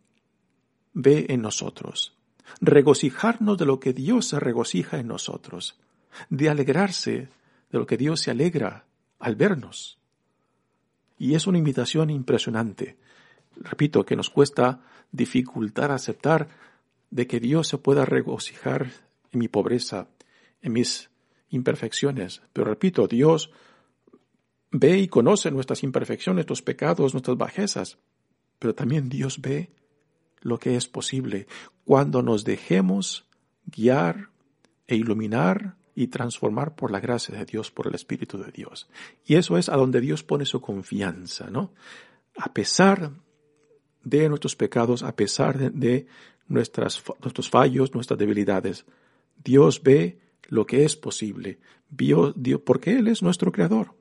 ve 0.94 1.26
en 1.30 1.42
nosotros, 1.42 2.16
regocijarnos 2.60 3.58
de 3.58 3.66
lo 3.66 3.80
que 3.80 3.94
Dios 3.94 4.28
se 4.28 4.40
regocija 4.40 5.00
en 5.00 5.08
nosotros, 5.08 5.80
de 6.30 6.50
alegrarse 6.50 7.30
de 7.72 7.80
lo 7.80 7.86
que 7.88 7.98
Dios 7.98 8.20
se 8.20 8.32
alegra 8.32 8.86
al 9.18 9.36
vernos. 9.36 10.01
Y 11.22 11.36
es 11.36 11.46
una 11.46 11.60
invitación 11.60 12.10
impresionante. 12.10 12.98
Repito, 13.56 14.04
que 14.04 14.16
nos 14.16 14.32
cuesta 14.32 14.82
dificultar 15.12 15.92
aceptar 15.92 16.48
de 17.12 17.28
que 17.28 17.40
Dios 17.40 17.68
se 17.68 17.78
pueda 17.78 18.06
regocijar 18.06 18.92
en 19.32 19.40
mi 19.40 19.48
pobreza, 19.48 20.08
en 20.64 20.74
mis 20.74 21.12
imperfecciones. 21.50 22.42
Pero 22.54 22.66
repito, 22.66 23.06
Dios 23.06 23.52
ve 24.72 24.98
y 24.98 25.08
conoce 25.10 25.52
nuestras 25.52 25.84
imperfecciones, 25.84 26.38
nuestros 26.38 26.64
pecados, 26.64 27.14
nuestras 27.14 27.38
bajezas. 27.38 28.00
Pero 28.58 28.74
también 28.74 29.08
Dios 29.08 29.42
ve 29.42 29.70
lo 30.40 30.58
que 30.58 30.76
es 30.76 30.88
posible 30.88 31.46
cuando 31.86 32.24
nos 32.24 32.46
dejemos 32.46 33.28
guiar 33.68 34.30
e 34.88 34.96
iluminar 34.96 35.76
y 35.96 36.08
transformar 36.08 36.76
por 36.76 36.92
la 36.92 37.00
gracia 37.00 37.38
de 37.38 37.46
Dios, 37.46 37.72
por 37.72 37.88
el 37.88 37.96
Espíritu 37.96 38.38
de 38.38 38.52
Dios. 38.52 38.90
Y 39.26 39.36
eso 39.36 39.58
es 39.58 39.70
a 39.70 39.76
donde 39.76 40.02
Dios 40.02 40.24
pone 40.24 40.46
su 40.46 40.62
confianza, 40.62 41.50
¿no? 41.50 41.74
A 42.38 42.54
pesar 42.54 43.12
de 44.04 44.30
nuestros 44.30 44.56
pecados, 44.56 45.04
a 45.04 45.16
pesar 45.16 45.58
de, 45.58 46.08
nuestros 46.48 47.50
fallos, 47.50 47.94
nuestras 47.94 48.20
debilidades, 48.20 48.86
Dios 49.44 49.82
ve 49.84 50.20
lo 50.48 50.66
que 50.66 50.84
es 50.84 50.96
posible, 50.96 51.60
Dios, 51.90 52.36
porque 52.66 52.98
Él 52.98 53.08
es 53.08 53.22
nuestro 53.22 53.52
Creador. 53.52 53.94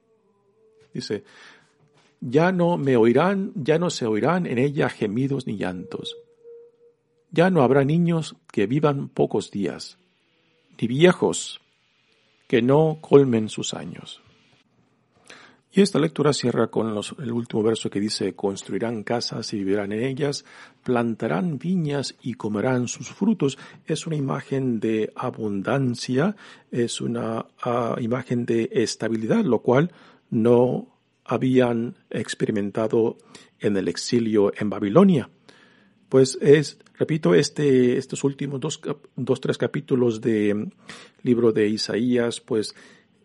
Dice, 0.92 1.24
ya 2.20 2.50
no 2.52 2.76
me 2.76 2.96
oirán, 2.96 3.52
ya 3.54 3.78
no 3.78 3.90
se 3.90 4.06
oirán 4.06 4.46
en 4.46 4.58
ella 4.58 4.88
gemidos 4.88 5.46
ni 5.46 5.56
llantos. 5.56 6.16
Ya 7.30 7.50
no 7.50 7.62
habrá 7.62 7.84
niños 7.84 8.36
que 8.50 8.66
vivan 8.66 9.08
pocos 9.08 9.52
días, 9.52 9.98
ni 10.80 10.88
viejos 10.88 11.60
que 12.50 12.62
no 12.62 12.98
colmen 13.00 13.48
sus 13.48 13.74
años. 13.74 14.20
Y 15.70 15.82
esta 15.82 16.00
lectura 16.00 16.32
cierra 16.32 16.66
con 16.66 16.88
el 17.20 17.30
último 17.30 17.62
verso 17.62 17.90
que 17.90 18.00
dice, 18.00 18.34
construirán 18.34 19.04
casas 19.04 19.52
y 19.52 19.58
vivirán 19.58 19.92
en 19.92 20.02
ellas, 20.02 20.44
plantarán 20.82 21.60
viñas 21.60 22.16
y 22.20 22.34
comerán 22.34 22.88
sus 22.88 23.08
frutos. 23.10 23.56
Es 23.86 24.08
una 24.08 24.16
imagen 24.16 24.80
de 24.80 25.12
abundancia, 25.14 26.34
es 26.72 27.00
una 27.00 27.46
ah, 27.62 27.94
imagen 28.00 28.46
de 28.46 28.68
estabilidad, 28.72 29.44
lo 29.44 29.60
cual 29.60 29.92
no 30.28 30.88
habían 31.24 31.98
experimentado 32.10 33.16
en 33.60 33.76
el 33.76 33.86
exilio 33.86 34.52
en 34.58 34.70
Babilonia. 34.70 35.30
Pues 36.08 36.36
es 36.40 36.80
Repito, 37.00 37.34
este, 37.34 37.96
estos 37.96 38.24
últimos 38.24 38.60
dos, 38.60 38.78
dos, 39.16 39.40
tres 39.40 39.56
capítulos 39.56 40.20
del 40.20 40.70
libro 41.22 41.50
de 41.50 41.66
Isaías, 41.66 42.42
pues, 42.42 42.74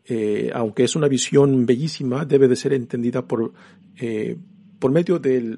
eh, 0.06 0.50
aunque 0.54 0.86
es 0.86 0.96
una 0.96 1.10
visión 1.10 1.66
bellísima, 1.66 2.24
debe 2.24 2.48
de 2.48 2.56
ser 2.56 2.72
entendida 2.72 3.28
por, 3.28 3.52
eh, 4.00 4.38
por 4.80 4.92
medio 4.92 5.20
de 5.20 5.58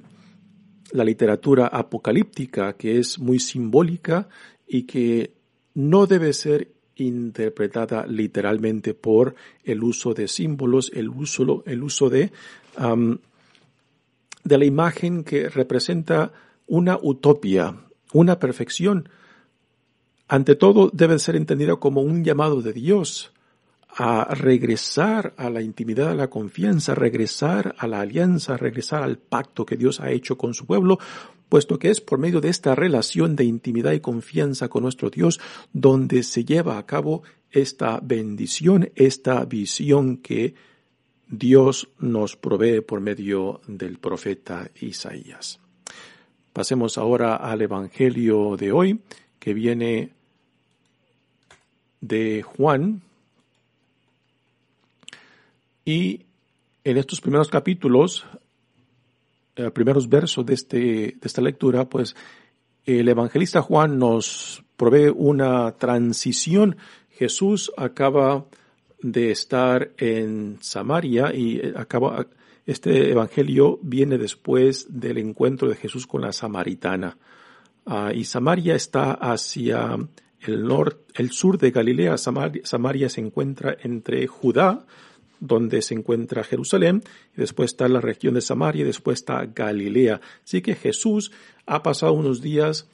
la 0.93 1.03
literatura 1.03 1.67
apocalíptica, 1.67 2.73
que 2.73 2.97
es 2.97 3.19
muy 3.19 3.37
simbólica 3.37 4.27
y 4.67 4.87
que 4.87 5.33
no 5.75 6.07
debe 6.07 6.33
ser 6.33 6.71
interpretada 6.95 8.07
literalmente 8.07 8.95
por 8.95 9.35
el 9.63 9.83
uso 9.83 10.15
de 10.15 10.27
símbolos, 10.27 10.91
el 10.95 11.09
uso, 11.09 11.63
el 11.67 11.83
uso 11.83 12.09
de, 12.09 12.31
de 14.43 14.57
la 14.57 14.65
imagen 14.65 15.23
que 15.23 15.49
representa 15.49 16.33
una 16.65 16.97
utopía, 16.99 17.83
una 18.13 18.39
perfección, 18.39 19.09
ante 20.27 20.55
todo 20.55 20.89
debe 20.93 21.19
ser 21.19 21.35
entendida 21.35 21.75
como 21.77 22.01
un 22.01 22.23
llamado 22.23 22.61
de 22.61 22.73
Dios 22.73 23.31
a 23.99 24.35
regresar 24.35 25.33
a 25.37 25.49
la 25.49 25.61
intimidad, 25.61 26.11
a 26.11 26.15
la 26.15 26.29
confianza, 26.29 26.93
regresar 26.93 27.75
a 27.79 27.87
la 27.87 28.01
alianza, 28.01 28.57
regresar 28.57 29.01
al 29.01 29.17
pacto 29.17 29.65
que 29.65 29.77
Dios 29.77 29.99
ha 29.99 30.11
hecho 30.11 30.37
con 30.37 30.53
su 30.53 30.65
pueblo, 30.65 30.99
puesto 31.49 31.79
que 31.79 31.89
es 31.89 32.01
por 32.01 32.19
medio 32.19 32.41
de 32.41 32.49
esta 32.49 32.75
relación 32.75 33.35
de 33.35 33.45
intimidad 33.45 33.93
y 33.93 33.99
confianza 33.99 34.67
con 34.67 34.83
nuestro 34.83 35.09
Dios 35.09 35.39
donde 35.73 36.23
se 36.23 36.45
lleva 36.45 36.77
a 36.77 36.85
cabo 36.85 37.23
esta 37.49 37.99
bendición, 38.03 38.91
esta 38.95 39.45
visión 39.45 40.17
que 40.17 40.53
Dios 41.27 41.89
nos 41.99 42.35
provee 42.35 42.81
por 42.81 43.01
medio 43.01 43.61
del 43.67 43.97
profeta 43.97 44.69
Isaías. 44.79 45.59
Pasemos 46.57 46.97
ahora 46.97 47.35
al 47.35 47.61
Evangelio 47.61 48.57
de 48.57 48.71
hoy, 48.71 48.99
que 49.37 49.53
viene 49.53 50.09
de 52.01 52.41
Juan, 52.41 53.03
Y 55.85 56.25
en 56.83 56.97
estos 56.97 57.21
primeros 57.21 57.49
capítulos, 57.49 58.25
eh, 59.55 59.69
primeros 59.69 60.09
versos 60.09 60.47
de, 60.47 60.55
este, 60.55 60.77
de 60.77 61.19
esta 61.21 61.43
lectura, 61.43 61.87
pues 61.87 62.15
el 62.87 63.07
evangelista 63.07 63.61
Juan 63.61 63.99
nos 63.99 64.63
provee 64.77 65.13
una 65.15 65.73
transición. 65.73 66.75
Jesús 67.11 67.71
acaba 67.77 68.45
de 68.99 69.29
estar 69.29 69.91
en 69.97 70.57
Samaria 70.61 71.31
y 71.35 71.57
eh, 71.57 71.73
acaba, 71.77 72.25
este 72.67 73.09
evangelio 73.11 73.79
viene 73.81 74.17
después 74.17 74.87
del 74.89 75.17
encuentro 75.19 75.69
de 75.69 75.75
Jesús 75.75 76.05
con 76.05 76.21
la 76.21 76.33
samaritana. 76.33 77.17
Ah, 77.85 78.11
y 78.13 78.25
Samaria 78.25 78.75
está 78.75 79.13
hacia 79.13 79.97
el 80.41 81.31
sur 81.31 81.57
de 81.57 81.71
Galilea. 81.71 82.17
Samaria, 82.17 83.09
se 83.09 83.21
encuentra 83.21 83.77
entre 83.81 84.27
Judá, 84.27 84.85
donde 85.39 85.81
se 85.81 85.93
encuentra 85.93 86.43
Jerusalén, 86.43 87.03
y 87.37 87.39
después 87.39 87.71
está 87.71 87.87
la 87.87 88.01
región 88.01 88.33
de 88.33 88.41
Samaria, 88.41 88.81
y 88.81 88.87
después 88.87 89.19
está 89.19 89.45
Galilea. 89.45 90.19
Así 90.43 90.61
que 90.61 90.75
Jesús 90.75 91.31
ha 91.65 91.81
pasado 91.81 92.11
unos 92.11 92.41
días 92.41 92.89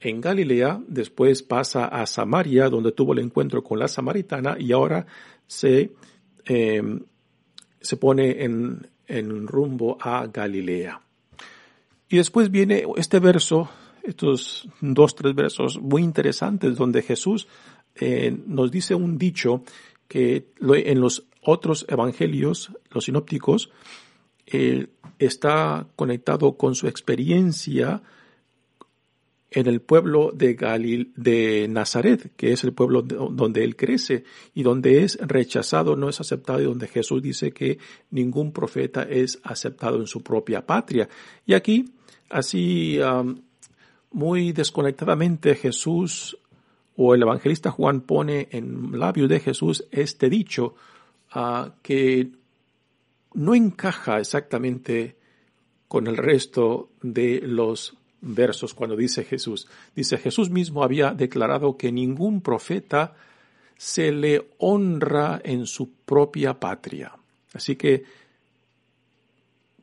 en 0.00 0.20
Galilea, 0.20 0.82
después 0.86 1.42
pasa 1.42 1.86
a 1.86 2.04
Samaria, 2.04 2.68
donde 2.68 2.92
tuvo 2.92 3.14
el 3.14 3.20
encuentro 3.20 3.64
con 3.64 3.78
la 3.78 3.88
samaritana, 3.88 4.56
y 4.58 4.72
ahora 4.72 5.06
se, 5.46 5.92
em, 6.44 7.00
se 7.80 7.96
pone 7.96 8.44
en, 8.44 8.86
en 9.08 9.46
rumbo 9.46 9.98
a 10.00 10.26
Galilea. 10.26 11.00
Y 12.08 12.16
después 12.16 12.50
viene 12.50 12.84
este 12.96 13.18
verso, 13.18 13.68
estos 14.02 14.68
dos, 14.80 15.14
tres 15.14 15.34
versos 15.34 15.80
muy 15.80 16.02
interesantes, 16.02 16.76
donde 16.76 17.02
Jesús 17.02 17.48
eh, 17.94 18.36
nos 18.46 18.70
dice 18.70 18.94
un 18.94 19.18
dicho 19.18 19.62
que 20.06 20.48
en 20.60 21.00
los 21.00 21.26
otros 21.42 21.84
evangelios, 21.88 22.72
los 22.90 23.04
sinópticos, 23.04 23.70
eh, 24.46 24.86
está 25.18 25.86
conectado 25.96 26.56
con 26.56 26.74
su 26.74 26.86
experiencia 26.86 28.02
en 29.50 29.66
el 29.66 29.80
pueblo 29.80 30.30
de, 30.32 30.54
Galil, 30.54 31.12
de 31.16 31.66
Nazaret, 31.68 32.32
que 32.36 32.52
es 32.52 32.64
el 32.64 32.72
pueblo 32.72 33.02
donde 33.02 33.64
él 33.64 33.76
crece 33.76 34.24
y 34.54 34.62
donde 34.62 35.02
es 35.04 35.18
rechazado, 35.20 35.96
no 35.96 36.08
es 36.08 36.20
aceptado 36.20 36.60
y 36.60 36.64
donde 36.64 36.86
Jesús 36.86 37.22
dice 37.22 37.52
que 37.52 37.78
ningún 38.10 38.52
profeta 38.52 39.04
es 39.04 39.40
aceptado 39.42 39.96
en 39.96 40.06
su 40.06 40.22
propia 40.22 40.66
patria. 40.66 41.08
Y 41.46 41.54
aquí, 41.54 41.94
así 42.28 42.98
muy 44.10 44.52
desconectadamente, 44.52 45.54
Jesús 45.54 46.36
o 46.96 47.14
el 47.14 47.22
evangelista 47.22 47.70
Juan 47.70 48.00
pone 48.00 48.48
en 48.50 48.98
labios 48.98 49.28
de 49.28 49.40
Jesús 49.40 49.86
este 49.92 50.28
dicho 50.28 50.74
uh, 51.34 51.70
que 51.80 52.32
no 53.34 53.54
encaja 53.54 54.18
exactamente 54.18 55.16
con 55.86 56.06
el 56.06 56.16
resto 56.16 56.90
de 57.00 57.40
los 57.40 57.97
versos 58.20 58.74
cuando 58.74 58.96
dice 58.96 59.24
Jesús. 59.24 59.68
Dice, 59.94 60.18
Jesús 60.18 60.50
mismo 60.50 60.82
había 60.82 61.12
declarado 61.12 61.76
que 61.76 61.92
ningún 61.92 62.40
profeta 62.40 63.14
se 63.76 64.12
le 64.12 64.50
honra 64.58 65.40
en 65.44 65.66
su 65.66 65.92
propia 65.92 66.58
patria. 66.58 67.12
Así 67.52 67.76
que 67.76 68.04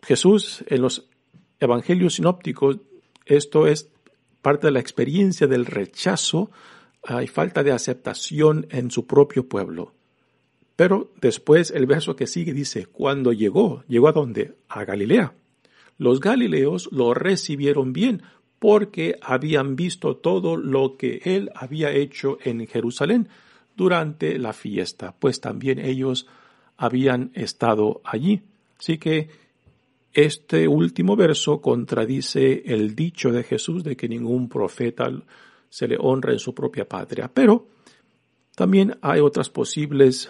Jesús 0.03 0.63
en 0.67 0.81
los 0.81 1.07
evangelios 1.59 2.15
sinópticos, 2.15 2.77
esto 3.25 3.67
es 3.67 3.89
parte 4.41 4.67
de 4.67 4.71
la 4.71 4.79
experiencia 4.79 5.47
del 5.47 5.65
rechazo 5.65 6.51
y 7.21 7.27
falta 7.27 7.63
de 7.63 7.71
aceptación 7.71 8.67
en 8.69 8.91
su 8.91 9.07
propio 9.07 9.47
pueblo. 9.47 9.93
Pero 10.75 11.11
después 11.21 11.71
el 11.71 11.85
verso 11.85 12.15
que 12.15 12.27
sigue 12.27 12.53
dice, 12.53 12.85
cuando 12.87 13.31
llegó, 13.31 13.83
llegó 13.87 14.09
a 14.09 14.11
dónde? 14.11 14.55
A 14.67 14.83
Galilea. 14.83 15.33
Los 15.97 16.19
galileos 16.19 16.89
lo 16.91 17.13
recibieron 17.13 17.93
bien 17.93 18.21
porque 18.59 19.17
habían 19.21 19.75
visto 19.75 20.17
todo 20.17 20.57
lo 20.57 20.97
que 20.97 21.21
él 21.23 21.51
había 21.55 21.91
hecho 21.91 22.37
en 22.43 22.65
Jerusalén 22.67 23.29
durante 23.75 24.39
la 24.39 24.53
fiesta, 24.53 25.13
pues 25.17 25.41
también 25.41 25.79
ellos 25.79 26.27
habían 26.77 27.31
estado 27.33 28.01
allí. 28.03 28.41
Así 28.79 28.97
que 28.97 29.29
este 30.13 30.67
último 30.67 31.15
verso 31.15 31.61
contradice 31.61 32.63
el 32.65 32.95
dicho 32.95 33.31
de 33.31 33.43
Jesús 33.43 33.83
de 33.83 33.97
que 33.97 34.07
ningún 34.07 34.47
profeta 34.47 35.11
se 35.69 35.87
le 35.87 35.97
honra 35.99 36.31
en 36.31 36.39
su 36.39 36.55
propia 36.55 36.87
patria. 36.87 37.29
Pero 37.33 37.67
también 38.55 38.97
hay 39.01 39.19
otras 39.19 39.49
posibles 39.49 40.29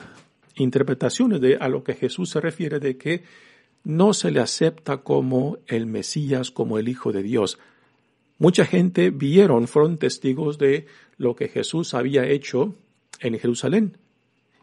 interpretaciones 0.55 1.39
de 1.39 1.57
a 1.57 1.67
lo 1.67 1.83
que 1.83 1.93
Jesús 1.93 2.31
se 2.31 2.41
refiere 2.41 2.79
de 2.79 2.97
que 2.97 3.23
no 3.85 4.13
se 4.13 4.31
le 4.31 4.41
acepta 4.41 4.97
como 4.97 5.59
el 5.67 5.85
Mesías, 5.85 6.51
como 6.51 6.77
el 6.77 6.89
Hijo 6.89 7.13
de 7.13 7.23
Dios. 7.23 7.57
Mucha 8.37 8.65
gente 8.65 9.11
vieron, 9.11 9.67
fueron 9.67 9.97
testigos 9.97 10.57
de 10.57 10.87
lo 11.17 11.35
que 11.35 11.47
Jesús 11.47 11.93
había 11.93 12.25
hecho 12.25 12.75
en 13.21 13.39
Jerusalén. 13.39 13.97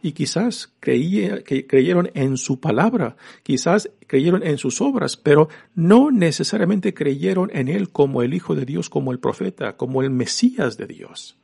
Y 0.03 0.13
quizás 0.13 0.73
creyeron 0.81 2.11
en 2.15 2.37
su 2.37 2.59
palabra, 2.59 3.17
quizás 3.45 3.89
creyeron 4.09 4.43
en 4.43 4.59
sus 4.59 4.81
obras, 4.81 5.17
pero 5.17 5.49
no 5.77 6.11
necesariamente 6.11 6.93
creyeron 6.93 7.51
en 7.55 7.69
él 7.69 7.91
como 7.91 8.23
el 8.23 8.35
Hijo 8.35 8.57
de 8.57 8.67
Dios, 8.67 8.91
como 8.91 9.13
el 9.13 9.21
profeta, 9.21 9.77
como 9.77 10.03
el 10.03 10.11
Mesías 10.11 10.77
de 10.77 10.87
Dios. 10.89 11.37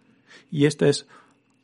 Y 0.51 0.67
esta 0.67 0.89
es 0.89 1.07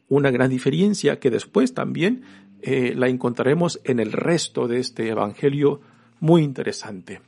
una 0.09 0.31
gran 0.31 0.51
diferencia 0.51 1.19
que 1.19 1.31
después 1.31 1.75
también 1.75 2.23
eh, 2.63 2.95
la 2.95 3.09
encontraremos 3.09 3.81
en 3.83 3.99
el 3.99 4.13
resto 4.13 4.69
de 4.69 4.79
este 4.79 5.09
Evangelio 5.09 5.81
muy 6.25 6.43
interesante. 6.43 7.21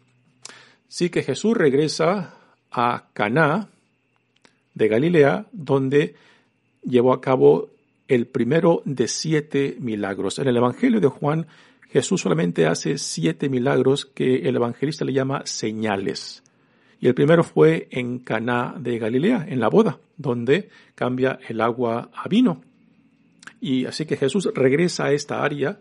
Sí 0.88 1.10
que 1.10 1.22
Jesús 1.22 1.54
regresa 1.54 2.34
a 2.70 3.08
Caná 3.12 3.68
de 4.72 4.88
Galilea, 4.88 5.44
donde 5.52 6.14
llevó 6.82 7.12
a 7.12 7.20
cabo 7.20 7.68
el 8.08 8.26
primero 8.26 8.80
de 8.86 9.06
siete 9.06 9.76
milagros. 9.80 10.38
En 10.38 10.48
el 10.48 10.56
Evangelio 10.56 10.98
de 10.98 11.08
Juan, 11.08 11.46
Jesús 11.90 12.22
solamente 12.22 12.64
hace 12.64 12.96
siete 12.96 13.50
milagros 13.50 14.06
que 14.06 14.48
el 14.48 14.56
evangelista 14.56 15.04
le 15.04 15.12
llama 15.12 15.42
señales. 15.44 16.42
Y 16.98 17.08
el 17.08 17.14
primero 17.14 17.44
fue 17.44 17.88
en 17.90 18.20
Caná 18.20 18.76
de 18.78 18.98
Galilea, 18.98 19.44
en 19.46 19.60
la 19.60 19.68
boda, 19.68 19.98
donde 20.16 20.70
cambia 20.94 21.38
el 21.46 21.60
agua 21.60 22.08
a 22.14 22.28
vino. 22.28 22.62
Y 23.60 23.84
así 23.84 24.06
que 24.06 24.16
Jesús 24.16 24.48
regresa 24.54 25.04
a 25.04 25.12
esta 25.12 25.42
área 25.42 25.78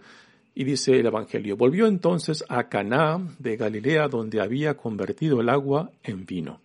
y 0.56 0.64
dice 0.64 0.98
el 0.98 1.06
Evangelio, 1.06 1.58
volvió 1.58 1.86
entonces 1.86 2.46
a 2.48 2.70
Caná 2.70 3.20
de 3.40 3.58
Galilea 3.58 4.08
donde 4.08 4.40
había 4.40 4.76
convertido 4.78 5.42
el 5.42 5.50
agua 5.50 5.92
en 6.02 6.26
vino. 6.26 6.62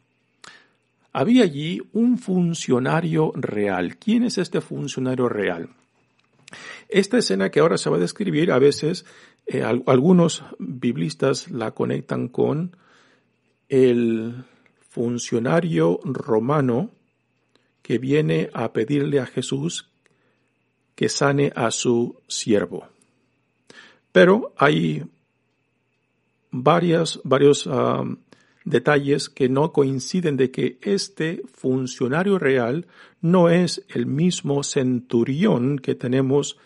Había 1.13 1.43
allí 1.43 1.83
un 1.93 2.17
funcionario 2.17 3.33
real. 3.35 3.97
¿Quién 3.97 4.23
es 4.23 4.39
este 4.39 4.61
funcionario 4.61 5.29
real? 5.29 5.71
Esta 6.89 7.19
escena 7.19 7.51
que 7.51 7.59
ahora 7.59 7.79
se 7.79 7.91
va 7.91 7.97
a 7.97 8.01
describir, 8.01 8.53
a 8.53 8.61
veces 8.61 9.05
eh, 9.47 9.65
algunos 9.65 10.45
biblistas 10.61 11.51
la 11.51 11.73
conectan 11.73 12.29
con 12.29 12.77
el 13.69 14.45
funcionario 14.89 15.99
romano 16.05 16.91
que 17.83 17.99
viene 17.99 18.51
a 18.53 18.73
pedirle 18.73 19.19
a 19.19 19.27
Jesús 19.27 19.89
que 20.95 21.09
sane 21.09 21.53
a 21.57 21.73
su 21.73 22.21
siervo. 22.29 22.87
Pero 24.13 24.53
hay 24.57 25.05
varias, 26.51 27.21
varios 27.25 27.67
um, 27.67 28.17
detalles 28.65 29.29
que 29.29 29.49
no 29.49 29.73
coinciden 29.73 30.37
de 30.37 30.51
que 30.51 30.79
este 30.83 31.43
funcionario 31.53 32.39
real 32.39 32.87
no 33.21 33.49
es 33.49 33.85
el 33.89 34.07
mismo 34.07 34.63
centurión 34.63 35.79
que 35.79 35.95
tenemos 35.95 36.59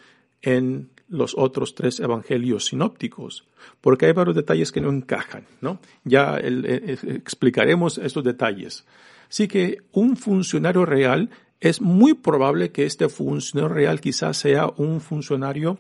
en 0.43 0.91
los 1.09 1.35
otros 1.37 1.75
tres 1.75 2.01
evangelios 2.01 2.67
sinópticos, 2.67 3.47
porque 3.81 4.07
hay 4.07 4.13
varios 4.13 4.37
detalles 4.37 4.73
que 4.73 4.81
no 4.81 4.91
encajan, 4.91 5.47
¿no? 5.61 5.79
Ya 6.05 6.39
explicaremos 6.39 7.99
estos 7.99 8.25
detalles. 8.25 8.85
Así 9.29 9.49
que 9.49 9.83
un 9.93 10.17
funcionario 10.17 10.85
real 10.85 11.31
es 11.61 11.81
muy 11.81 12.15
probable 12.15 12.73
que 12.73 12.85
este 12.85 13.09
funcionario 13.09 13.75
real 13.75 14.01
quizás 14.01 14.37
sea 14.37 14.73
un 14.77 15.01
funcionario 15.01 15.79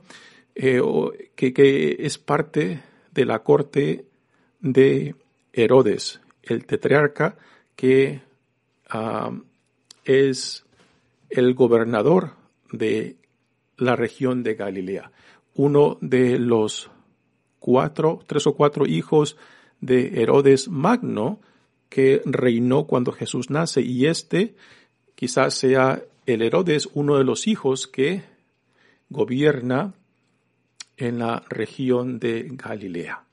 eh, 0.55 0.81
que, 1.35 1.97
es 1.99 2.19
parte 2.19 2.83
de 3.13 3.25
la 3.25 3.41
corte 3.41 4.05
de 4.61 5.15
Herodes, 5.53 6.21
el 6.43 6.67
tetrarca 6.67 7.37
que 7.77 8.23
es 10.05 10.65
el 11.31 11.55
gobernador 11.55 12.35
de 12.71 13.17
la 13.77 13.97
región 13.97 14.43
de 14.43 14.55
Galilea, 14.55 15.11
uno 15.55 15.99
de 16.01 16.39
los 16.39 16.91
cuatro, 17.59 18.21
tres 18.27 18.47
o 18.47 18.55
cuatro 18.55 18.87
hijos 18.87 19.37
de 19.81 20.21
Herodes 20.23 20.69
Magno 20.69 21.41
que 21.89 22.23
reinó 22.25 22.87
cuando 22.87 23.13
Jesús 23.13 23.51
nace. 23.51 23.81
Y 23.81 24.07
este 24.07 24.55
quizás 25.15 25.55
sea 25.55 26.03
el 26.27 26.43
Herodes 26.43 26.89
uno 26.93 27.17
de 27.17 27.25
los 27.25 27.47
hijos 27.47 27.87
que 27.87 28.23
gobierna 29.09 29.95
en 30.97 31.19
la 31.19 31.43
región 31.49 32.19
de 32.19 32.49
Galilea. 32.53 33.25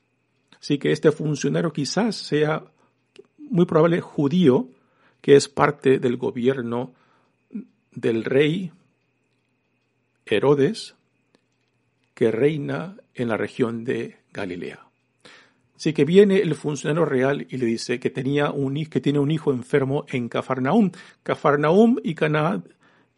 Así 0.60 0.78
que 0.78 0.92
este 0.92 1.12
funcionario 1.12 1.72
quizás 1.72 2.16
sea 2.16 2.62
muy 3.38 3.66
probable 3.66 4.00
judío, 4.00 4.68
que 5.20 5.36
es 5.36 5.48
parte 5.48 5.98
del 5.98 6.16
gobierno 6.16 6.92
del 7.92 8.24
rey 8.24 8.72
Herodes, 10.26 10.94
que 12.14 12.30
reina 12.30 12.96
en 13.14 13.28
la 13.28 13.36
región 13.36 13.84
de 13.84 14.16
Galilea. 14.32 14.80
Así 15.76 15.92
que 15.92 16.04
viene 16.04 16.38
el 16.38 16.54
funcionario 16.54 17.04
real 17.04 17.46
y 17.50 17.56
le 17.56 17.66
dice 17.66 17.98
que, 17.98 18.10
tenía 18.10 18.52
un, 18.52 18.84
que 18.86 19.00
tiene 19.00 19.18
un 19.18 19.32
hijo 19.32 19.52
enfermo 19.52 20.04
en 20.08 20.28
Cafarnaum. 20.28 20.92
Cafarnaum 21.24 21.96
y 22.04 22.14
Caná 22.14 22.62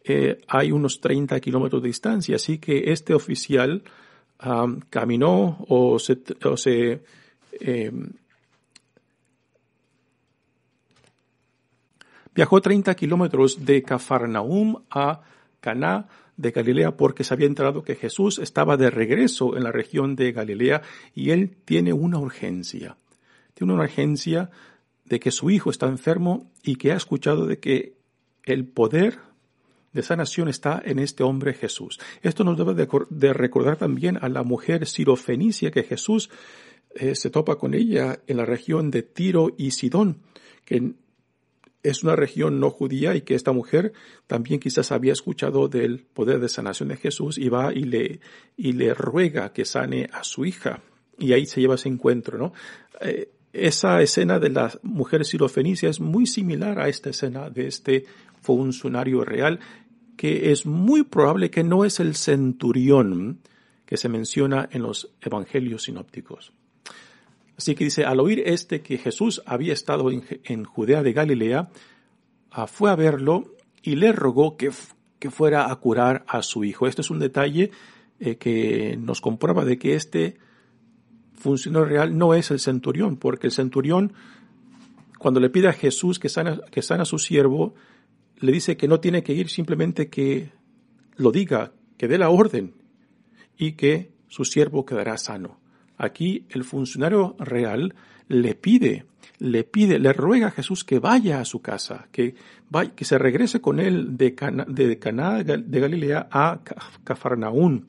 eh, 0.03 0.39
hay 0.47 0.71
unos 0.71 0.99
30 0.99 1.39
kilómetros 1.39 1.81
de 1.83 1.89
distancia, 1.89 2.37
así 2.37 2.57
que 2.57 2.91
este 2.91 3.13
oficial 3.13 3.83
caminó 4.89 5.65
o 5.69 5.97
se, 5.99 7.01
em, 7.59 8.11
viajó 12.33 12.61
30 12.61 12.95
kilómetros 12.95 13.65
de 13.65 13.81
Cafarnaum 13.81 14.83
a 14.89 15.21
Caná 15.59 16.07
de 16.37 16.51
Galilea 16.51 16.97
porque 16.97 17.23
se 17.23 17.33
había 17.33 17.47
enterado 17.47 17.83
que 17.83 17.95
Jesús 17.95 18.39
estaba 18.39 18.77
de 18.77 18.89
regreso 18.89 19.55
en 19.55 19.63
la 19.63 19.71
región 19.71 20.15
de 20.15 20.31
Galilea 20.31 20.81
y 21.13 21.31
él 21.31 21.55
tiene 21.63 21.93
una 21.93 22.19
urgencia. 22.19 22.97
Tiene 23.53 23.73
una 23.73 23.83
urgencia 23.83 24.49
de 25.05 25.19
que 25.19 25.31
su 25.31 25.49
hijo 25.49 25.69
está 25.69 25.87
enfermo 25.87 26.51
y 26.61 26.75
que 26.75 26.91
ha 26.91 26.97
escuchado 26.97 27.45
de 27.45 27.59
que 27.59 27.93
el 28.43 28.65
poder 28.65 29.19
de 29.95 30.03
sanación 30.03 30.49
está 30.49 30.81
en 30.83 30.99
este 30.99 31.23
hombre 31.23 31.53
Jesús. 31.53 31.99
Esto 32.21 32.43
nos 32.43 32.57
debe 32.57 32.73
de, 33.09 33.33
recordar 33.33 33.77
también 33.77 34.17
a 34.21 34.27
la 34.27 34.43
mujer 34.43 34.85
sirofenicia 34.85 35.71
que 35.71 35.83
Jesús 35.83 36.29
eh, 36.93 37.15
se 37.15 37.29
topa 37.29 37.55
con 37.55 37.73
ella 37.73 38.19
en 38.27 38.35
la 38.35 38.45
región 38.45 38.91
de 38.91 39.03
Tiro 39.03 39.55
y 39.57 39.71
Sidón, 39.71 40.17
que 40.65 40.95
es 41.81 42.03
una 42.03 42.17
región 42.17 42.59
no 42.59 42.71
judía 42.71 43.15
y 43.15 43.21
que 43.21 43.35
esta 43.35 43.53
mujer 43.53 43.93
también 44.27 44.59
quizás 44.59 44.91
había 44.91 45.13
escuchado 45.13 45.69
del 45.69 46.01
poder 46.01 46.41
de 46.41 46.49
sanación 46.49 46.89
de 46.89 46.97
Jesús 46.97 47.37
y 47.37 47.47
va 47.47 47.73
y 47.73 47.83
le, 47.83 48.19
y 48.57 48.73
le 48.73 48.93
ruega 48.93 49.53
que 49.53 49.63
sane 49.63 50.09
a 50.11 50.25
su 50.25 50.43
hija. 50.43 50.81
Y 51.17 51.31
ahí 51.31 51.45
se 51.45 51.61
lleva 51.61 51.75
ese 51.75 51.87
encuentro, 51.87 52.37
¿no? 52.37 52.51
Eh, 52.99 53.29
esa 53.53 54.01
escena 54.01 54.39
de 54.39 54.49
la 54.49 54.77
mujer 54.83 55.23
sirofenicia 55.23 55.89
es 55.89 56.01
muy 56.01 56.27
similar 56.27 56.77
a 56.79 56.89
esta 56.89 57.11
escena 57.11 57.49
de 57.49 57.67
este 57.67 58.05
funcionario 58.45 59.23
real, 59.23 59.59
que 60.17 60.51
es 60.51 60.65
muy 60.65 61.03
probable 61.03 61.49
que 61.49 61.63
no 61.63 61.85
es 61.85 61.99
el 61.99 62.15
centurión 62.15 63.39
que 63.85 63.97
se 63.97 64.09
menciona 64.09 64.67
en 64.71 64.81
los 64.81 65.11
evangelios 65.21 65.83
sinópticos. 65.83 66.53
Así 67.57 67.75
que 67.75 67.85
dice, 67.85 68.03
al 68.05 68.19
oír 68.19 68.43
este 68.45 68.81
que 68.81 68.97
Jesús 68.97 69.41
había 69.45 69.73
estado 69.73 70.09
en, 70.11 70.63
Judea 70.65 71.03
de 71.03 71.13
Galilea, 71.13 71.69
ah, 72.51 72.67
fue 72.67 72.91
a 72.91 72.95
verlo 72.95 73.55
y 73.81 73.95
le 73.95 74.11
rogó 74.11 74.57
que, 74.57 74.71
que, 75.19 75.31
fuera 75.31 75.71
a 75.71 75.75
curar 75.77 76.25
a 76.27 76.41
su 76.41 76.63
hijo. 76.63 76.87
Este 76.87 77.01
es 77.01 77.09
un 77.09 77.19
detalle 77.19 77.71
eh, 78.19 78.35
que 78.35 78.97
nos 78.99 79.21
comprueba 79.21 79.63
de 79.63 79.77
que 79.77 79.95
este 79.95 80.37
funcionario 81.33 81.87
real 81.87 82.17
no 82.17 82.33
es 82.33 82.51
el 82.51 82.59
centurión, 82.59 83.17
porque 83.17 83.47
el 83.47 83.53
centurión, 83.53 84.13
cuando 85.17 85.39
le 85.39 85.49
pide 85.49 85.69
a 85.69 85.73
Jesús 85.73 86.19
que 86.19 86.27
sana, 86.27 86.59
que 86.71 86.81
sana 86.81 87.03
a 87.03 87.05
su 87.05 87.19
siervo, 87.19 87.75
le 88.39 88.51
dice 88.51 88.77
que 88.77 88.87
no 88.87 88.99
tiene 88.99 89.23
que 89.23 89.33
ir, 89.33 89.49
simplemente 89.49 90.09
que 90.09 90.49
lo 91.15 91.31
diga, 91.31 91.71
que 91.97 92.07
dé 92.07 92.17
la 92.17 92.29
orden 92.29 92.73
y 93.57 93.73
que 93.73 94.11
su 94.27 94.45
siervo 94.45 94.85
quedará 94.85 95.17
sano. 95.17 95.59
Aquí 95.97 96.45
el 96.49 96.63
funcionario 96.63 97.35
real 97.39 97.95
le 98.27 98.55
pide, 98.55 99.05
le 99.39 99.63
pide, 99.63 99.99
le 99.99 100.13
ruega 100.13 100.47
a 100.47 100.51
Jesús 100.51 100.83
que 100.83 100.99
vaya 100.99 101.39
a 101.39 101.45
su 101.45 101.61
casa, 101.61 102.07
que, 102.11 102.35
vaya, 102.69 102.93
que 102.95 103.05
se 103.05 103.17
regrese 103.17 103.61
con 103.61 103.79
él 103.79 104.17
de 104.17 104.35
Caná 104.35 104.65
de, 105.43 105.57
de 105.57 105.79
Galilea 105.79 106.27
a 106.31 106.59
Cafarnaún. 107.03 107.87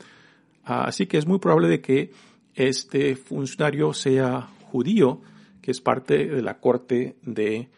Ah, 0.65 0.85
así 0.85 1.07
que 1.07 1.19
es 1.19 1.27
muy 1.27 1.39
probable 1.39 1.69
de 1.69 1.81
que 1.81 2.11
este 2.55 3.17
funcionario 3.17 3.93
sea 3.93 4.49
judío, 4.71 5.21
que 5.61 5.71
es 5.71 5.81
parte 5.81 6.27
de 6.27 6.43
la 6.43 6.59
corte 6.59 7.17
de 7.23 7.69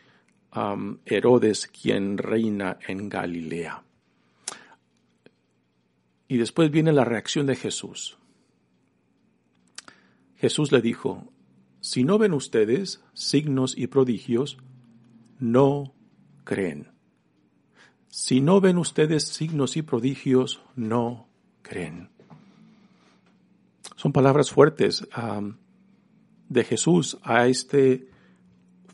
Herodes, 0.52 1.66
quien 1.66 2.18
reina 2.18 2.78
en 2.86 3.08
Galilea. 3.08 3.84
Y 6.26 6.36
después 6.36 6.70
viene 6.70 6.92
la 6.92 7.04
reacción 7.04 7.46
de 7.46 7.56
Jesús. 7.56 8.18
Jesús 10.36 10.72
le 10.72 10.80
dijo, 10.80 11.32
si 11.80 12.04
no 12.04 12.18
ven 12.18 12.34
ustedes 12.34 13.02
signos 13.12 13.76
y 13.76 13.86
prodigios, 13.86 14.58
no 15.38 15.94
creen. 16.44 16.88
Si 18.08 18.40
no 18.40 18.60
ven 18.60 18.78
ustedes 18.78 19.24
signos 19.24 19.76
y 19.76 19.82
prodigios, 19.82 20.60
no 20.76 21.28
creen. 21.62 22.10
Son 23.96 24.12
palabras 24.12 24.50
fuertes 24.50 25.06
de 26.48 26.64
Jesús 26.64 27.18
a 27.22 27.46
este 27.46 28.08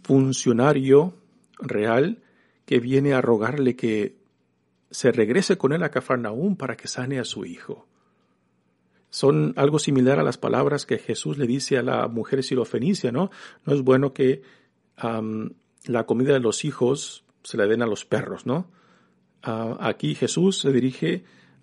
funcionario 0.03 1.15
real 1.59 2.23
que 2.65 2.81
viene 2.81 3.13
a 3.15 3.21
rogarle 3.21 3.77
que 3.77 4.17
se 4.91 5.13
regrese 5.13 5.59
con 5.59 5.73
él 5.73 5.83
a 5.83 5.91
Cafarnaúm 5.91 6.57
para 6.57 6.77
que 6.77 6.89
sane 6.89 7.19
a 7.19 7.25
su 7.25 7.45
hijo 7.45 7.87
son 9.15 9.53
algo 9.55 9.79
similar 9.79 10.19
a 10.19 10.25
las 10.25 10.39
palabras 10.39 10.87
que 10.87 10.99
Jesús 10.99 11.39
le 11.39 11.47
dice 11.47 11.79
a 11.79 11.85
la 11.85 12.09
mujer 12.09 12.43
sirofenicia, 12.43 13.13
¿no? 13.13 13.31
No 13.65 13.73
es 13.73 13.83
bueno 13.83 14.13
que 14.13 14.43
la 14.97 16.05
comida 16.05 16.33
de 16.33 16.41
los 16.41 16.65
hijos 16.65 17.25
se 17.45 17.57
la 17.57 17.69
den 17.69 17.81
a 17.83 17.87
los 17.87 18.05
perros, 18.05 18.45
¿no? 18.45 18.73
Ah, 19.45 19.77
aquí 19.79 20.17
Jesús 20.17 20.59
se 20.59 20.73
dirige 20.73 21.23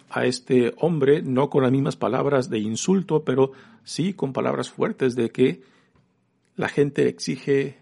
a 0.10 0.26
este 0.26 0.74
hombre 0.78 1.24
no 1.24 1.50
con 1.50 1.64
las 1.64 1.74
mismas 1.74 1.98
palabras 1.98 2.50
de 2.50 2.60
insulto, 2.60 3.26
pero 3.26 3.52
sí 3.84 4.14
con 4.14 4.32
palabras 4.32 4.70
fuertes 4.70 5.18
de 5.18 5.30
que 5.32 5.62
la 6.56 6.70
gente 6.70 7.10
exige 7.10 7.81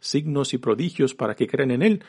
signos 0.00 0.54
y 0.54 0.58
prodigios 0.58 1.14
para 1.14 1.34
que 1.34 1.46
crean 1.46 1.70
en 1.70 1.82
él. 1.82 2.04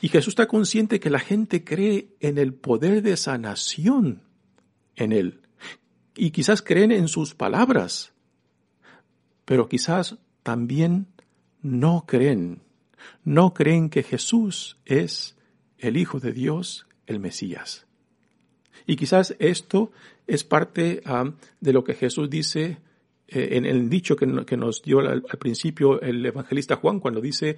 Y 0.00 0.08
Jesús 0.08 0.32
está 0.32 0.46
consciente 0.46 1.00
que 1.00 1.10
la 1.10 1.18
gente 1.18 1.64
cree 1.64 2.08
en 2.20 2.38
el 2.38 2.54
poder 2.54 3.02
de 3.02 3.16
sanación 3.16 4.22
en 4.96 5.12
él 5.12 5.40
y 6.18 6.32
quizás 6.32 6.62
creen 6.62 6.90
en 6.90 7.06
sus 7.06 7.34
palabras, 7.34 8.12
pero 9.44 9.68
quizás 9.68 10.16
también 10.42 11.06
no 11.62 12.04
creen, 12.06 12.60
no 13.24 13.54
creen 13.54 13.88
que 13.88 14.02
Jesús 14.02 14.78
es 14.84 15.36
el 15.78 15.96
Hijo 15.96 16.18
de 16.18 16.32
Dios, 16.32 16.86
el 17.06 17.20
Mesías. 17.20 17.86
Y 18.84 18.96
quizás 18.96 19.36
esto 19.38 19.92
es 20.26 20.42
parte 20.42 21.02
ah, 21.04 21.32
de 21.60 21.72
lo 21.72 21.84
que 21.84 21.94
Jesús 21.94 22.28
dice 22.28 22.78
en 23.28 23.66
el 23.66 23.90
dicho 23.90 24.16
que, 24.16 24.26
nos 24.26 24.82
dio 24.82 25.00
al, 25.00 25.22
principio 25.38 26.00
el 26.00 26.24
evangelista 26.24 26.76
Juan 26.76 26.98
cuando 26.98 27.20
dice 27.20 27.56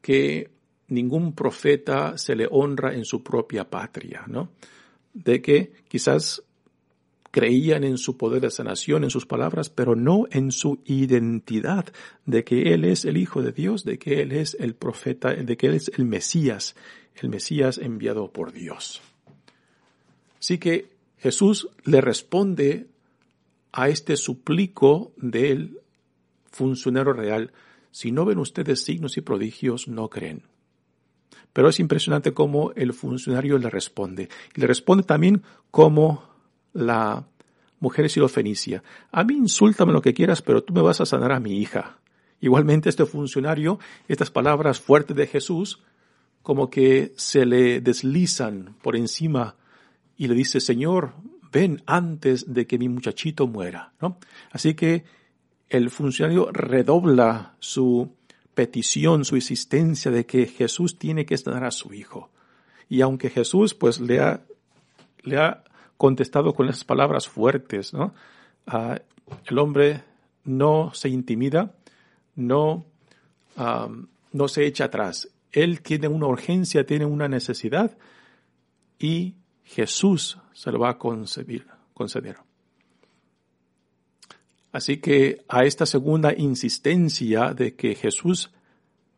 que 0.00 0.50
ningún 0.88 1.34
profeta 1.34 2.16
se 2.16 2.34
le 2.34 2.48
honra 2.50 2.94
en 2.94 3.04
su 3.04 3.22
propia 3.22 3.68
patria, 3.68 4.24
¿no? 4.26 4.50
De 5.12 5.40
que 5.42 5.72
quizás 5.88 6.42
creían 7.30 7.84
en 7.84 7.98
su 7.98 8.16
poder 8.16 8.42
de 8.42 8.50
sanación, 8.50 9.04
en 9.04 9.10
sus 9.10 9.26
palabras, 9.26 9.68
pero 9.68 9.96
no 9.96 10.26
en 10.30 10.52
su 10.52 10.80
identidad 10.84 11.86
de 12.24 12.44
que 12.44 12.74
Él 12.74 12.84
es 12.84 13.04
el 13.04 13.16
Hijo 13.16 13.42
de 13.42 13.52
Dios, 13.52 13.84
de 13.84 13.98
que 13.98 14.22
Él 14.22 14.32
es 14.32 14.56
el 14.60 14.74
profeta, 14.74 15.34
de 15.34 15.56
que 15.56 15.66
Él 15.66 15.74
es 15.74 15.90
el 15.96 16.04
Mesías, 16.04 16.74
el 17.16 17.28
Mesías 17.28 17.78
enviado 17.78 18.32
por 18.32 18.52
Dios. 18.52 19.02
Así 20.38 20.58
que 20.58 20.90
Jesús 21.18 21.68
le 21.84 22.00
responde 22.00 22.86
a 23.76 23.88
este 23.88 24.16
suplico 24.16 25.12
del 25.16 25.80
funcionario 26.52 27.12
real, 27.12 27.52
si 27.90 28.12
no 28.12 28.24
ven 28.24 28.38
ustedes 28.38 28.84
signos 28.84 29.16
y 29.16 29.20
prodigios, 29.20 29.88
no 29.88 30.08
creen. 30.08 30.44
Pero 31.52 31.68
es 31.68 31.80
impresionante 31.80 32.32
cómo 32.32 32.70
el 32.76 32.92
funcionario 32.92 33.58
le 33.58 33.68
responde. 33.68 34.28
Y 34.54 34.60
le 34.60 34.68
responde 34.68 35.02
también 35.02 35.42
como 35.72 36.22
la 36.72 37.26
mujer 37.80 38.08
sirofenicia, 38.08 38.84
a 39.10 39.24
mí 39.24 39.34
insúltame 39.34 39.92
lo 39.92 40.02
que 40.02 40.14
quieras, 40.14 40.40
pero 40.40 40.62
tú 40.62 40.72
me 40.72 40.80
vas 40.80 41.00
a 41.00 41.06
sanar 41.06 41.32
a 41.32 41.40
mi 41.40 41.58
hija. 41.58 41.98
Igualmente 42.40 42.88
este 42.88 43.06
funcionario, 43.06 43.80
estas 44.06 44.30
palabras 44.30 44.80
fuertes 44.80 45.16
de 45.16 45.26
Jesús, 45.26 45.82
como 46.42 46.70
que 46.70 47.12
se 47.16 47.44
le 47.44 47.80
deslizan 47.80 48.76
por 48.82 48.94
encima 48.94 49.56
y 50.16 50.28
le 50.28 50.34
dice, 50.34 50.60
Señor, 50.60 51.12
ven 51.54 51.82
antes 51.86 52.52
de 52.52 52.66
que 52.66 52.78
mi 52.78 52.88
muchachito 52.88 53.46
muera. 53.46 53.92
¿no? 54.00 54.18
Así 54.50 54.74
que 54.74 55.04
el 55.68 55.88
funcionario 55.88 56.50
redobla 56.52 57.54
su 57.60 58.12
petición, 58.54 59.24
su 59.24 59.36
insistencia 59.36 60.10
de 60.10 60.26
que 60.26 60.46
Jesús 60.46 60.98
tiene 60.98 61.24
que 61.24 61.38
sanar 61.38 61.64
a 61.64 61.70
su 61.70 61.94
hijo. 61.94 62.30
Y 62.88 63.00
aunque 63.00 63.30
Jesús 63.30 63.72
pues 63.74 64.00
le 64.00 64.20
ha, 64.20 64.42
le 65.22 65.38
ha 65.38 65.62
contestado 65.96 66.54
con 66.54 66.68
esas 66.68 66.84
palabras 66.84 67.28
fuertes, 67.28 67.94
¿no? 67.94 68.14
Ah, 68.66 69.00
el 69.46 69.58
hombre 69.58 70.02
no 70.44 70.90
se 70.92 71.08
intimida, 71.08 71.72
no, 72.34 72.84
no 74.32 74.48
se 74.48 74.66
echa 74.66 74.86
atrás. 74.86 75.28
Él 75.52 75.82
tiene 75.82 76.08
una 76.08 76.26
urgencia, 76.26 76.84
tiene 76.84 77.04
una 77.04 77.28
necesidad 77.28 77.96
y 78.98 79.34
Jesús 79.64 80.38
se 80.52 80.70
lo 80.70 80.78
va 80.78 80.90
a 80.90 80.98
concebir, 80.98 81.66
conceder. 81.92 82.36
Así 84.72 84.98
que 84.98 85.44
a 85.48 85.64
esta 85.64 85.86
segunda 85.86 86.34
insistencia 86.36 87.54
de 87.54 87.74
que 87.74 87.94
Jesús 87.94 88.50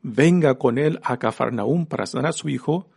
venga 0.03 0.59
con 0.59 0.79
él 0.79 1.01
a 1.03 1.19
Cafarnaúm 1.19 1.87
para 1.87 2.07
sanar 2.07 2.27
a 2.27 2.33
su 2.33 2.49
hijo, 2.49 2.89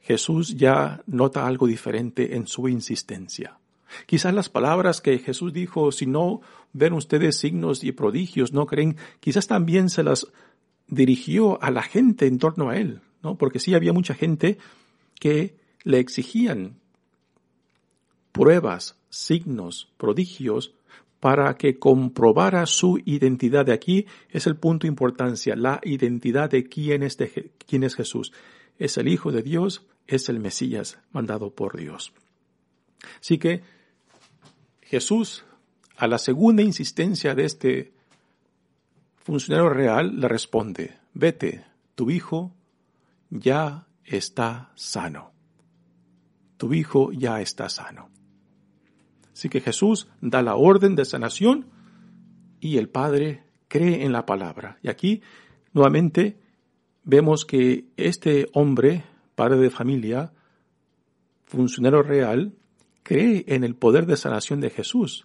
Jesús 0.00 0.56
ya 0.56 1.02
nota 1.06 1.46
algo 1.46 1.66
diferente 1.66 2.34
en 2.34 2.46
su 2.46 2.68
insistencia. 2.68 3.58
Quizás 4.06 4.34
las 4.34 4.48
palabras 4.48 5.00
que 5.00 5.18
Jesús 5.18 5.52
dijo, 5.52 5.92
si 5.92 6.06
no 6.06 6.40
ven 6.72 6.94
ustedes 6.94 7.36
signos 7.36 7.84
y 7.84 7.92
prodigios, 7.92 8.52
no 8.52 8.66
creen, 8.66 8.96
quizás 9.20 9.46
también 9.46 9.88
se 9.88 10.02
las 10.02 10.26
dirigió 10.88 11.62
a 11.62 11.70
la 11.70 11.82
gente 11.82 12.26
en 12.26 12.38
torno 12.38 12.70
a 12.70 12.76
él, 12.76 13.02
¿no? 13.22 13.36
Porque 13.36 13.60
sí 13.60 13.74
había 13.74 13.92
mucha 13.92 14.14
gente 14.14 14.58
que 15.18 15.59
le 15.84 15.98
exigían 15.98 16.76
pruebas, 18.32 18.96
signos, 19.08 19.92
prodigios, 19.96 20.74
para 21.20 21.54
que 21.56 21.78
comprobara 21.78 22.64
su 22.66 23.00
identidad. 23.04 23.66
De 23.66 23.72
aquí 23.72 24.06
es 24.30 24.46
el 24.46 24.56
punto 24.56 24.86
de 24.86 24.88
importancia, 24.88 25.54
la 25.54 25.80
identidad 25.84 26.50
de 26.50 26.64
quién 26.64 27.02
es, 27.02 27.18
de, 27.18 27.52
quién 27.66 27.84
es 27.84 27.94
Jesús. 27.94 28.32
Es 28.78 28.96
el 28.96 29.08
Hijo 29.08 29.30
de 29.30 29.42
Dios, 29.42 29.86
es 30.06 30.28
el 30.30 30.40
Mesías 30.40 30.98
mandado 31.12 31.50
por 31.54 31.76
Dios. 31.76 32.12
Así 33.20 33.38
que 33.38 33.62
Jesús, 34.82 35.44
a 35.96 36.06
la 36.06 36.18
segunda 36.18 36.62
insistencia 36.62 37.34
de 37.34 37.44
este 37.44 37.92
funcionario 39.18 39.68
real, 39.68 40.18
le 40.18 40.26
responde, 40.26 40.98
vete, 41.12 41.64
tu 41.94 42.10
hijo 42.10 42.52
ya 43.28 43.86
está 44.04 44.72
sano. 44.74 45.32
Tu 46.60 46.74
hijo 46.74 47.10
ya 47.10 47.40
está 47.40 47.70
sano. 47.70 48.10
Así 49.32 49.48
que 49.48 49.62
Jesús 49.62 50.08
da 50.20 50.42
la 50.42 50.56
orden 50.56 50.94
de 50.94 51.06
sanación 51.06 51.70
y 52.60 52.76
el 52.76 52.90
Padre 52.90 53.44
cree 53.66 54.04
en 54.04 54.12
la 54.12 54.26
palabra. 54.26 54.78
Y 54.82 54.90
aquí 54.90 55.22
nuevamente 55.72 56.38
vemos 57.02 57.46
que 57.46 57.86
este 57.96 58.50
hombre, 58.52 59.04
padre 59.34 59.56
de 59.56 59.70
familia, 59.70 60.34
funcionario 61.46 62.02
real, 62.02 62.52
cree 63.04 63.46
en 63.48 63.64
el 63.64 63.74
poder 63.74 64.04
de 64.04 64.18
sanación 64.18 64.60
de 64.60 64.68
Jesús. 64.68 65.24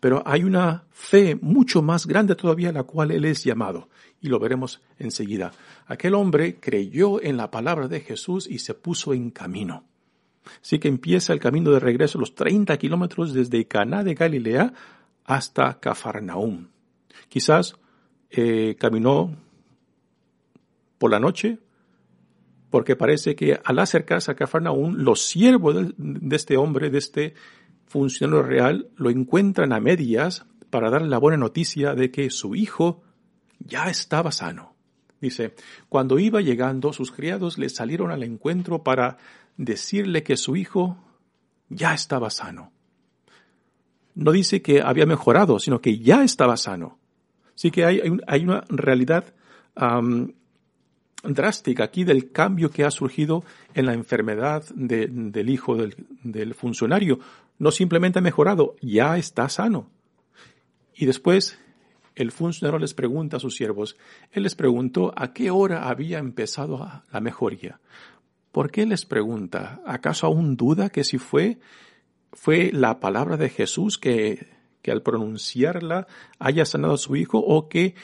Pero 0.00 0.24
hay 0.26 0.42
una 0.42 0.88
fe 0.90 1.36
mucho 1.40 1.80
más 1.80 2.08
grande 2.08 2.34
todavía 2.34 2.70
a 2.70 2.72
la 2.72 2.82
cual 2.82 3.12
él 3.12 3.24
es 3.24 3.44
llamado. 3.44 3.88
Y 4.20 4.26
lo 4.26 4.40
veremos 4.40 4.82
enseguida. 4.98 5.52
Aquel 5.86 6.14
hombre 6.14 6.58
creyó 6.58 7.22
en 7.22 7.36
la 7.36 7.52
palabra 7.52 7.86
de 7.86 8.00
Jesús 8.00 8.48
y 8.50 8.58
se 8.58 8.74
puso 8.74 9.14
en 9.14 9.30
camino. 9.30 9.84
Así 10.62 10.78
que 10.78 10.88
empieza 10.88 11.32
el 11.32 11.40
camino 11.40 11.70
de 11.70 11.80
regreso 11.80 12.18
los 12.18 12.34
30 12.34 12.76
kilómetros 12.78 13.32
desde 13.32 13.66
Caná 13.66 14.02
de 14.04 14.14
Galilea 14.14 14.72
hasta 15.24 15.78
Cafarnaúm. 15.80 16.68
Quizás 17.28 17.76
eh, 18.30 18.76
caminó 18.78 19.36
por 20.98 21.10
la 21.10 21.20
noche, 21.20 21.58
porque 22.70 22.96
parece 22.96 23.34
que 23.34 23.58
al 23.64 23.78
acercarse 23.78 24.30
a 24.30 24.36
Cafarnaúm, 24.36 24.94
los 24.96 25.22
siervos 25.22 25.94
de, 25.96 26.36
este 26.36 26.56
hombre, 26.56 26.90
de 26.90 26.98
este 26.98 27.34
funcionario 27.86 28.42
real, 28.42 28.88
lo 28.96 29.10
encuentran 29.10 29.72
a 29.72 29.80
medias 29.80 30.46
para 30.70 30.90
darle 30.90 31.08
la 31.08 31.18
buena 31.18 31.36
noticia 31.36 31.94
de 31.94 32.10
que 32.10 32.30
su 32.30 32.54
hijo 32.54 33.02
ya 33.58 33.90
estaba 33.90 34.30
sano. 34.30 34.74
Dice, 35.20 35.54
cuando 35.88 36.18
iba 36.18 36.40
llegando, 36.40 36.92
sus 36.92 37.12
criados 37.12 37.58
le 37.58 37.68
salieron 37.68 38.10
al 38.10 38.22
encuentro 38.22 38.82
para 38.82 39.18
decirle 39.60 40.22
que 40.22 40.38
su 40.38 40.56
hijo 40.56 40.96
ya 41.68 41.92
estaba 41.92 42.30
sano. 42.30 42.72
No 44.14 44.32
dice 44.32 44.62
que 44.62 44.80
había 44.80 45.04
mejorado, 45.04 45.58
sino 45.58 45.80
que 45.80 45.98
ya 45.98 46.24
estaba 46.24 46.56
sano. 46.56 46.98
Así 47.54 47.70
que 47.70 47.84
hay, 47.84 48.00
hay 48.26 48.42
una 48.42 48.64
realidad 48.68 49.34
drástica 51.22 51.84
aquí 51.84 52.04
del 52.04 52.32
cambio 52.32 52.70
que 52.70 52.84
ha 52.84 52.90
surgido 52.90 53.44
en 53.74 53.86
la 53.86 53.92
enfermedad 53.92 54.64
del 54.74 55.50
hijo 55.50 55.76
del, 55.76 55.94
del 56.22 56.54
funcionario. 56.54 57.20
No 57.58 57.70
simplemente 57.70 58.18
ha 58.18 58.22
mejorado, 58.22 58.76
ya 58.80 59.18
está 59.18 59.48
sano. 59.50 59.90
Y 60.94 61.04
después 61.04 61.58
el 62.14 62.32
funcionario 62.32 62.78
les 62.78 62.94
pregunta 62.94 63.36
a 63.36 63.40
sus 63.40 63.56
siervos, 63.56 63.96
él 64.32 64.42
les 64.44 64.54
preguntó 64.54 65.12
a 65.16 65.34
qué 65.34 65.50
hora 65.50 65.88
había 65.88 66.18
empezado 66.18 67.02
la 67.10 67.20
mejoría. 67.20 67.78
¿Por 68.52 68.70
qué 68.70 68.86
les 68.86 69.06
pregunta? 69.06 69.80
¿Acaso 69.86 70.26
aún 70.26 70.56
duda 70.56 70.90
que 70.90 71.04
si 71.04 71.18
fue, 71.18 71.58
fue 72.32 72.70
la 72.72 72.98
palabra 72.98 73.36
de 73.36 73.48
Jesús 73.48 73.98
que, 73.98 74.48
que 74.82 74.90
al 74.90 75.02
pronunciarla 75.02 76.06
haya 76.38 76.64
sanado 76.64 76.94
a 76.94 76.98
su 76.98 77.16
hijo 77.16 77.38
o 77.38 77.68
que 77.68 77.94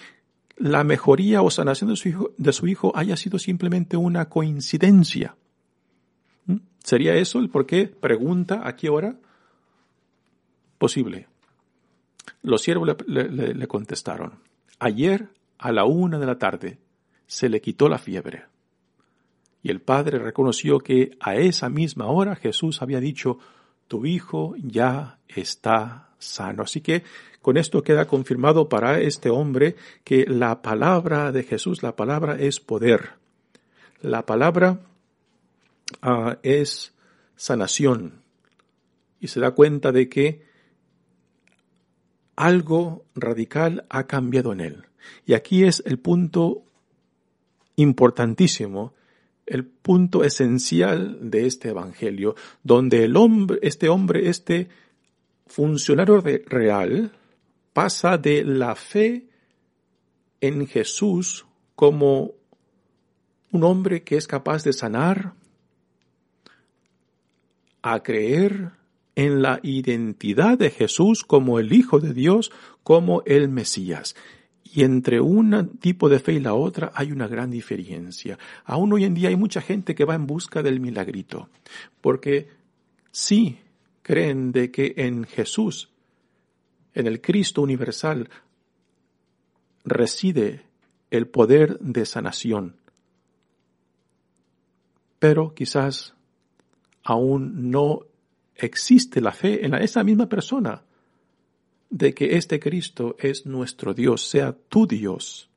la 0.57 0.85
mejoría 0.85 1.43
o 1.43 1.51
sanación 1.51 1.91
de 1.91 1.97
su 1.97 2.09
hijo, 2.09 2.31
de 2.37 2.53
su 2.53 2.67
hijo 2.67 2.93
haya 2.95 3.17
sido 3.17 3.39
simplemente 3.39 3.97
una 3.97 4.29
coincidencia? 4.29 5.37
¿Mm? 6.47 6.59
¿Sería 6.83 7.15
eso 7.17 7.41
el 7.41 7.51
por 7.51 7.67
qué 7.67 7.89
pregunta 7.89 8.67
a 8.67 8.77
qué 8.77 8.89
hora? 8.89 9.17
Posible. 10.79 11.27
Los 12.43 12.63
siervos 12.63 12.97
le, 13.07 13.29
le 13.31 13.67
contestaron, 13.67 14.35
ayer 14.79 15.29
a 15.59 15.73
la 15.73 15.85
una 15.85 16.19
de 16.19 16.27
la 16.27 16.39
tarde 16.39 16.79
se 17.27 17.49
le 17.49 17.61
quitó 17.61 17.89
la 17.89 17.99
fiebre. 17.99 18.45
Y 19.67 19.71
el 19.73 19.81
padre 19.81 20.21
reconoció 20.21 20.79
que 20.79 21.17
a 21.19 21.35
esa 21.35 21.69
misma 21.69 22.07
hora 22.07 22.37
Jesús 22.37 22.83
había 22.83 23.01
dicho, 23.01 23.41
tu 23.89 24.07
hijo 24.07 24.55
ya 24.59 25.19
está 25.27 26.11
sano. 26.21 26.63
Así 26.63 26.81
que 26.81 27.03
con 27.43 27.57
esto 27.57 27.83
queda 27.83 28.07
confirmado 28.07 28.69
para 28.69 29.01
este 29.01 29.29
hombre 29.29 29.75
que 30.05 30.25
la 30.25 30.63
palabra 30.63 31.33
de 31.33 31.43
Jesús, 31.43 31.83
la 31.83 31.97
palabra 31.97 32.37
es 32.39 32.61
poder. 32.61 33.15
La 34.01 34.25
palabra 34.25 34.83
ah, 36.01 36.39
es 36.45 36.95
sanación. 37.35 38.23
Y 39.19 39.27
se 39.27 39.41
da 39.41 39.51
cuenta 39.51 39.91
de 39.91 40.09
que 40.09 40.45
algo 42.37 43.05
radical 43.17 43.85
ha 43.89 44.07
cambiado 44.07 44.53
en 44.53 44.61
él. 44.61 44.87
Y 45.25 45.35
aquí 45.35 45.65
es 45.65 45.83
el 45.87 45.99
punto 45.99 46.63
importantísimo 47.75 48.95
el 49.47 49.65
punto 49.65 50.25
esencial 50.25 51.31
de 51.31 51.47
este 51.47 51.69
evangelio, 51.71 52.35
donde 52.63 53.11
este 53.63 53.89
hombre, 53.89 54.29
este 54.29 54.69
funcionario 55.47 56.21
real, 56.21 57.13
pasa 57.73 58.19
de 58.19 58.45
la 58.45 58.75
fe 58.75 59.29
en 60.41 60.67
Jesús 60.67 61.47
como 61.75 62.33
un 63.53 63.65
hombre 63.65 64.03
que 64.03 64.17
es 64.17 64.27
capaz 64.27 64.65
de 64.65 64.73
sanar 64.73 65.35
a 67.83 68.03
creer 68.03 68.73
en 69.15 69.43
la 69.43 69.61
identidad 69.63 70.59
de 70.59 70.71
Jesús 70.71 71.23
como 71.23 71.59
el 71.59 71.73
Hijo 71.73 72.01
de 72.01 72.13
Dios, 72.13 72.51
como 72.83 73.23
el 73.27 73.49
Mesías. 73.49 74.15
Y 74.77 74.85
entre 74.85 75.23
un 75.23 75.79
tipo 75.79 76.11
de 76.11 76.19
fe 76.19 76.35
y 76.35 76.39
la 76.39 76.53
otra 76.53 76.93
hay 76.95 77.11
una 77.11 77.27
gran 77.27 77.51
diferencia. 77.51 78.39
Aún 78.67 78.93
hoy 78.93 79.05
en 79.05 79.15
día 79.15 79.31
hay 79.31 79.37
mucha 79.37 79.63
gente 79.63 79.95
que 79.95 80.05
va 80.05 80.15
en 80.15 80.27
busca 80.27 80.63
del 80.63 80.81
milagrito, 80.81 81.49
porque 82.03 82.51
sí 83.11 83.59
creen 84.03 84.53
de 84.53 84.71
que 84.71 84.93
en 84.99 85.25
Jesús, 85.25 85.89
en 86.93 87.07
el 87.07 87.23
Cristo 87.23 87.63
universal, 87.63 88.29
reside 89.83 90.67
el 91.11 91.27
poder 91.27 91.79
de 91.79 92.05
sanación. 92.05 92.77
Pero 95.19 95.55
quizás 95.55 96.15
aún 97.03 97.71
no 97.71 98.01
existe 98.55 99.23
la 99.23 99.33
fe 99.33 99.65
en 99.65 99.73
esa 99.73 100.05
misma 100.05 100.29
persona 100.29 100.83
de 101.91 102.15
que 102.15 102.37
este 102.37 102.59
Cristo 102.61 103.17
es 103.19 103.47
nuestro 103.47 103.95
Dios, 103.95 104.29
sea 104.29 104.57
tu 104.69 104.87
Dios, 104.87 105.49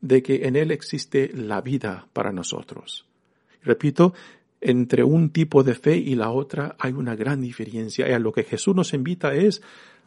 de 0.00 0.22
que 0.22 0.46
en 0.46 0.56
Él 0.56 0.70
existe 0.70 1.30
la 1.34 1.60
vida 1.60 2.08
para 2.12 2.32
nosotros. 2.32 3.06
Repito, 3.62 4.14
entre 4.60 5.04
un 5.04 5.30
tipo 5.30 5.62
de 5.62 5.74
fe 5.74 5.96
y 5.96 6.14
la 6.14 6.30
otra 6.30 6.76
hay 6.78 6.92
una 6.92 7.16
gran 7.16 7.40
diferencia. 7.40 8.08
Y 8.08 8.12
a 8.12 8.18
lo 8.18 8.32
que 8.32 8.44
Jesús 8.44 8.74
nos 8.74 8.92
invita 8.92 9.34
es 9.34 9.62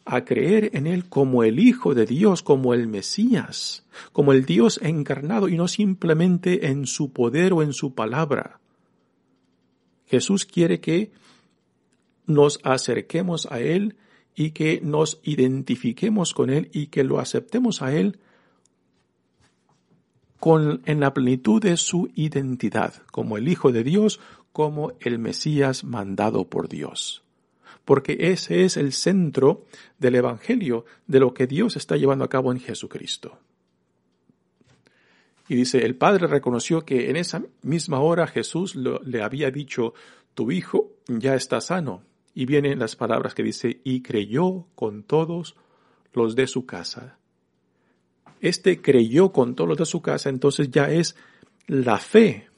a 0.06 0.26
creer 0.26 0.72
en 0.74 0.86
Él 0.86 1.08
como 1.10 1.44
el 1.44 1.60
Hijo 1.60 1.96
de 1.96 2.06
Dios, 2.06 2.44
como 2.44 2.74
el 2.74 2.88
Mesías, 2.88 3.86
como 4.12 4.34
el 4.34 4.46
Dios 4.46 4.80
encarnado 4.84 5.48
y 5.48 5.56
no 5.56 5.68
simplemente 5.68 6.68
en 6.68 6.86
su 6.86 7.12
poder 7.12 7.54
o 7.54 7.64
en 7.64 7.74
su 7.74 7.94
palabra. 7.94 8.60
Jesús 10.08 10.46
quiere 10.46 10.80
que 10.80 11.12
nos 12.26 12.60
acerquemos 12.64 13.48
a 13.50 13.60
Él 13.60 13.96
y 14.36 14.52
que 14.52 14.82
nos 14.82 15.20
identifiquemos 15.24 16.34
con 16.34 16.50
Él 16.50 16.70
y 16.74 16.88
que 16.88 17.04
lo 17.04 17.20
aceptemos 17.20 17.82
a 17.82 17.94
Él 17.94 18.20
con, 20.40 20.82
en 20.86 21.00
la 21.00 21.14
plenitud 21.14 21.62
de 21.62 21.78
su 21.78 22.12
identidad, 22.16 22.96
como 23.12 23.38
el 23.38 23.48
Hijo 23.48 23.72
de 23.72 23.84
Dios, 23.84 24.20
como 24.52 24.94
el 25.00 25.20
Mesías 25.20 25.84
mandado 25.84 26.50
por 26.50 26.68
Dios. 26.68 27.24
Porque 27.86 28.18
ese 28.20 28.64
es 28.64 28.78
el 28.78 28.94
centro 28.94 29.66
del 30.00 30.16
Evangelio, 30.16 30.86
de 31.08 31.20
lo 31.20 31.34
que 31.34 31.48
Dios 31.48 31.76
está 31.76 31.98
llevando 31.98 32.26
a 32.26 32.30
cabo 32.30 32.52
en 32.52 32.60
Jesucristo. 32.60 33.40
Y 35.50 35.56
dice, 35.56 35.86
el 35.86 35.96
Padre 35.96 36.28
reconoció 36.28 36.86
que 36.86 37.10
en 37.10 37.18
esa 37.18 37.44
misma 37.62 38.00
hora 38.00 38.28
Jesús 38.28 38.76
le 38.76 39.22
había 39.22 39.52
dicho, 39.52 39.94
tu 40.34 40.52
hijo 40.52 40.92
ya 41.08 41.36
está 41.36 41.60
sano. 41.62 42.04
Y 42.34 42.46
vienen 42.46 42.80
las 42.80 42.96
palabras 42.96 43.36
que 43.36 43.44
dice, 43.44 43.82
y 43.84 44.02
creyó 44.02 44.68
con 44.76 45.04
todos 45.04 45.56
los 46.14 46.36
de 46.36 46.48
su 46.48 46.66
casa. 46.66 47.18
Este 48.42 48.82
creyó 48.82 49.32
con 49.32 49.56
todos 49.56 49.70
los 49.70 49.78
de 49.78 49.86
su 49.86 50.02
casa, 50.02 50.30
entonces 50.30 50.70
ya 50.70 50.92
es 50.92 51.16
la 51.68 51.98
fe 51.98 52.50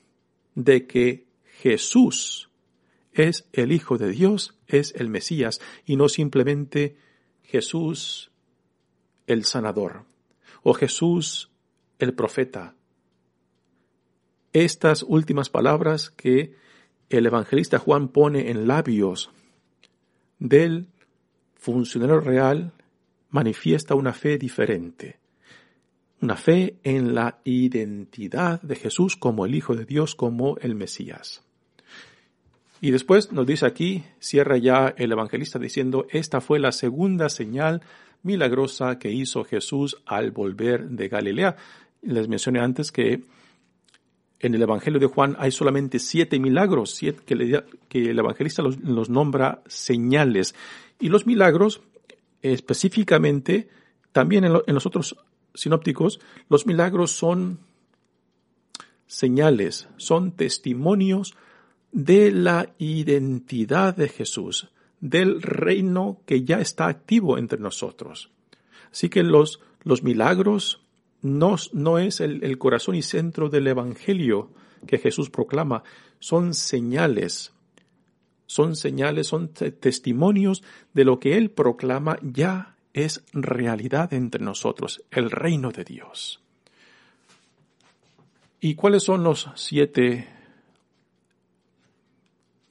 de 0.55 0.87
que 0.87 1.27
Jesús 1.61 2.49
es 3.13 3.47
el 3.53 3.71
Hijo 3.71 3.97
de 3.97 4.09
Dios, 4.09 4.57
es 4.67 4.93
el 4.95 5.09
Mesías, 5.09 5.61
y 5.85 5.95
no 5.95 6.09
simplemente 6.09 6.97
Jesús 7.43 8.31
el 9.27 9.45
sanador, 9.45 10.05
o 10.63 10.73
Jesús 10.73 11.49
el 11.99 12.13
profeta. 12.13 12.75
Estas 14.53 15.03
últimas 15.03 15.49
palabras 15.49 16.09
que 16.09 16.55
el 17.09 17.25
evangelista 17.25 17.79
Juan 17.79 18.09
pone 18.09 18.49
en 18.49 18.67
labios 18.67 19.31
del 20.39 20.87
funcionario 21.55 22.19
real 22.19 22.73
manifiesta 23.29 23.95
una 23.95 24.13
fe 24.13 24.37
diferente, 24.37 25.19
una 26.21 26.35
fe 26.35 26.77
en 26.83 27.13
la 27.13 27.39
identidad 27.43 28.61
de 28.61 28.75
Jesús 28.75 29.15
como 29.15 29.45
el 29.45 29.55
Hijo 29.55 29.75
de 29.75 29.85
Dios, 29.85 30.15
como 30.15 30.57
el 30.57 30.75
Mesías. 30.75 31.43
Y 32.81 32.91
después 32.91 33.31
nos 33.31 33.45
dice 33.45 33.65
aquí, 33.65 34.03
cierra 34.19 34.57
ya 34.57 34.93
el 34.97 35.11
evangelista 35.11 35.59
diciendo, 35.59 36.07
esta 36.11 36.41
fue 36.41 36.59
la 36.59 36.71
segunda 36.71 37.29
señal 37.29 37.81
milagrosa 38.21 38.99
que 38.99 39.11
hizo 39.11 39.43
Jesús 39.43 39.97
al 40.05 40.31
volver 40.31 40.89
de 40.89 41.07
Galilea. 41.07 41.55
Les 42.01 42.27
mencioné 42.27 42.59
antes 42.59 42.91
que 42.91 43.23
en 44.45 44.53
el 44.53 44.61
Evangelio 44.61 44.99
de 44.99 45.07
Juan 45.07 45.35
hay 45.39 45.51
solamente 45.51 45.99
siete 45.99 46.39
milagros 46.39 46.99
que, 47.25 47.33
el 47.91 48.19
evangelista 48.19 48.61
los, 48.61 49.09
nombra 49.09 49.61
señales. 49.67 50.55
Y 50.99 51.09
los 51.09 51.25
milagros, 51.25 51.81
específicamente, 52.41 53.69
también 54.11 54.45
en, 54.45 54.53
en 54.67 54.73
los 54.73 54.85
otros 54.85 55.17
sinópticos, 55.53 56.19
los 56.49 56.65
milagros 56.65 57.11
son 57.11 57.59
señales, 59.07 59.87
son 59.97 60.31
testimonios 60.31 61.35
de 61.91 62.31
la 62.31 62.73
identidad 62.77 63.95
de 63.95 64.09
Jesús, 64.09 64.69
del 64.99 65.41
reino 65.41 66.21
que 66.25 66.43
ya 66.43 66.59
está 66.59 66.87
activo 66.87 67.37
entre 67.37 67.59
nosotros. 67.59 68.31
Así 68.91 69.09
que 69.09 69.23
los, 69.23 69.59
los 69.83 70.03
milagros 70.03 70.84
no, 71.25 71.55
no 71.73 71.97
es 71.97 72.21
el, 72.21 72.43
el 72.43 72.59
corazón 72.59 72.93
y 72.93 73.01
centro 73.01 73.49
del 73.49 73.65
Evangelio 73.65 74.51
que 74.85 74.99
Jesús 74.99 75.31
proclama, 75.31 75.83
son 76.19 76.53
señales, 76.53 77.51
son 78.45 78.75
señales, 78.75 79.25
son 79.25 79.49
testimonios 79.49 80.63
de 80.93 81.03
lo 81.03 81.19
que 81.19 81.35
Él 81.37 81.49
proclama 81.49 82.19
ya 82.21 82.75
es 82.93 83.23
realidad 83.33 84.13
entre 84.13 84.43
nosotros, 84.43 85.03
el 85.09 85.31
reino 85.31 85.71
de 85.71 85.83
Dios. 85.83 86.41
¿Y 88.59 88.75
cuáles 88.75 89.01
son 89.01 89.23
los 89.23 89.49
siete 89.55 90.27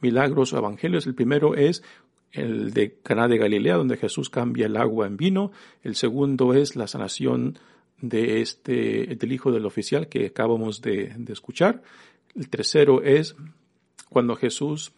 milagros 0.00 0.52
o 0.52 0.58
evangelios? 0.58 1.08
El 1.08 1.16
primero 1.16 1.56
es 1.56 1.82
el 2.30 2.72
de 2.72 3.00
Caná 3.02 3.26
de 3.26 3.38
Galilea, 3.38 3.76
donde 3.76 3.96
Jesús 3.96 4.30
cambia 4.30 4.66
el 4.66 4.76
agua 4.76 5.08
en 5.08 5.16
vino. 5.16 5.50
El 5.82 5.96
segundo 5.96 6.54
es 6.54 6.76
la 6.76 6.86
sanación 6.86 7.58
de 8.08 8.42
este, 8.42 9.16
del 9.16 9.32
hijo 9.32 9.50
del 9.50 9.66
oficial 9.66 10.08
que 10.08 10.26
acabamos 10.26 10.80
de, 10.82 11.14
escuchar. 11.28 11.82
El 12.34 12.48
tercero 12.48 13.02
es 13.02 13.34
cuando 14.08 14.36
Jesús 14.36 14.92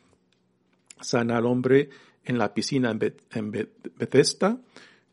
sana 1.01 1.37
al 1.37 1.47
hombre 1.47 1.90
en 2.25 2.38
la 2.38 2.53
piscina 2.53 2.90
en, 2.90 3.51
Bethesda. 3.97 4.59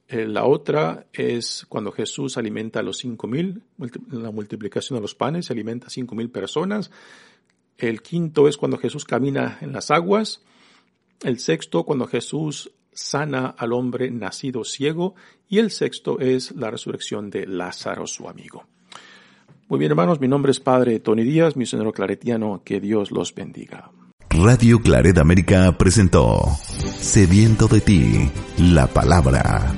Eh, 0.08 0.25
la 0.27 0.45
otra 0.45 1.06
es 1.13 1.65
cuando 1.69 1.91
Jesús 1.91 2.38
alimenta 2.38 2.79
a 2.79 2.84
los 2.84 2.97
cinco 2.97 3.27
mil, 3.27 3.62
la 4.10 4.32
multiplicación 4.32 4.97
de 4.97 5.01
los 5.01 5.15
panes, 5.15 5.45
se 5.45 5.53
alimenta 5.53 5.88
a 5.88 5.89
cinco 5.89 6.15
mil 6.15 6.29
personas. 6.29 6.91
El 7.77 8.01
quinto 8.01 8.47
es 8.47 8.58
cuando 8.58 8.77
Jesús 8.77 9.06
camina 9.06 9.58
en 9.62 9.71
las 9.71 9.91
aguas. 9.91 10.41
El 11.21 11.39
sexto, 11.39 11.84
cuando 11.84 12.08
Jesús 12.08 12.71
sana 12.95 13.56
al 13.58 13.73
hombre 13.73 14.12
nacido 14.12 14.63
ciego 14.63 15.15
y 15.49 15.60
el 15.60 15.71
sexto 15.71 16.19
es 16.19 16.51
la 16.51 16.71
resurrección 16.71 17.29
de 17.29 17.45
Lázaro, 17.45 18.08
su 18.08 18.27
amigo. 18.27 18.65
Muy 19.69 19.79
bien, 19.79 19.91
hermanos, 19.91 20.19
mi 20.19 20.27
nombre 20.27 20.51
es 20.51 20.60
Padre 20.60 20.99
Tony 20.99 21.23
Díaz, 21.23 21.56
misionero 21.56 21.93
claretiano, 21.93 22.62
que 22.63 22.79
Dios 22.79 23.12
los 23.12 23.34
bendiga. 23.34 23.89
Radio 24.29 24.79
Claret 24.82 25.17
América 25.19 25.75
presentó 25.77 26.41
Sediento 26.99 27.67
de 27.67 27.82
ti, 27.82 28.32
la 28.58 28.88
palabra. 28.88 29.75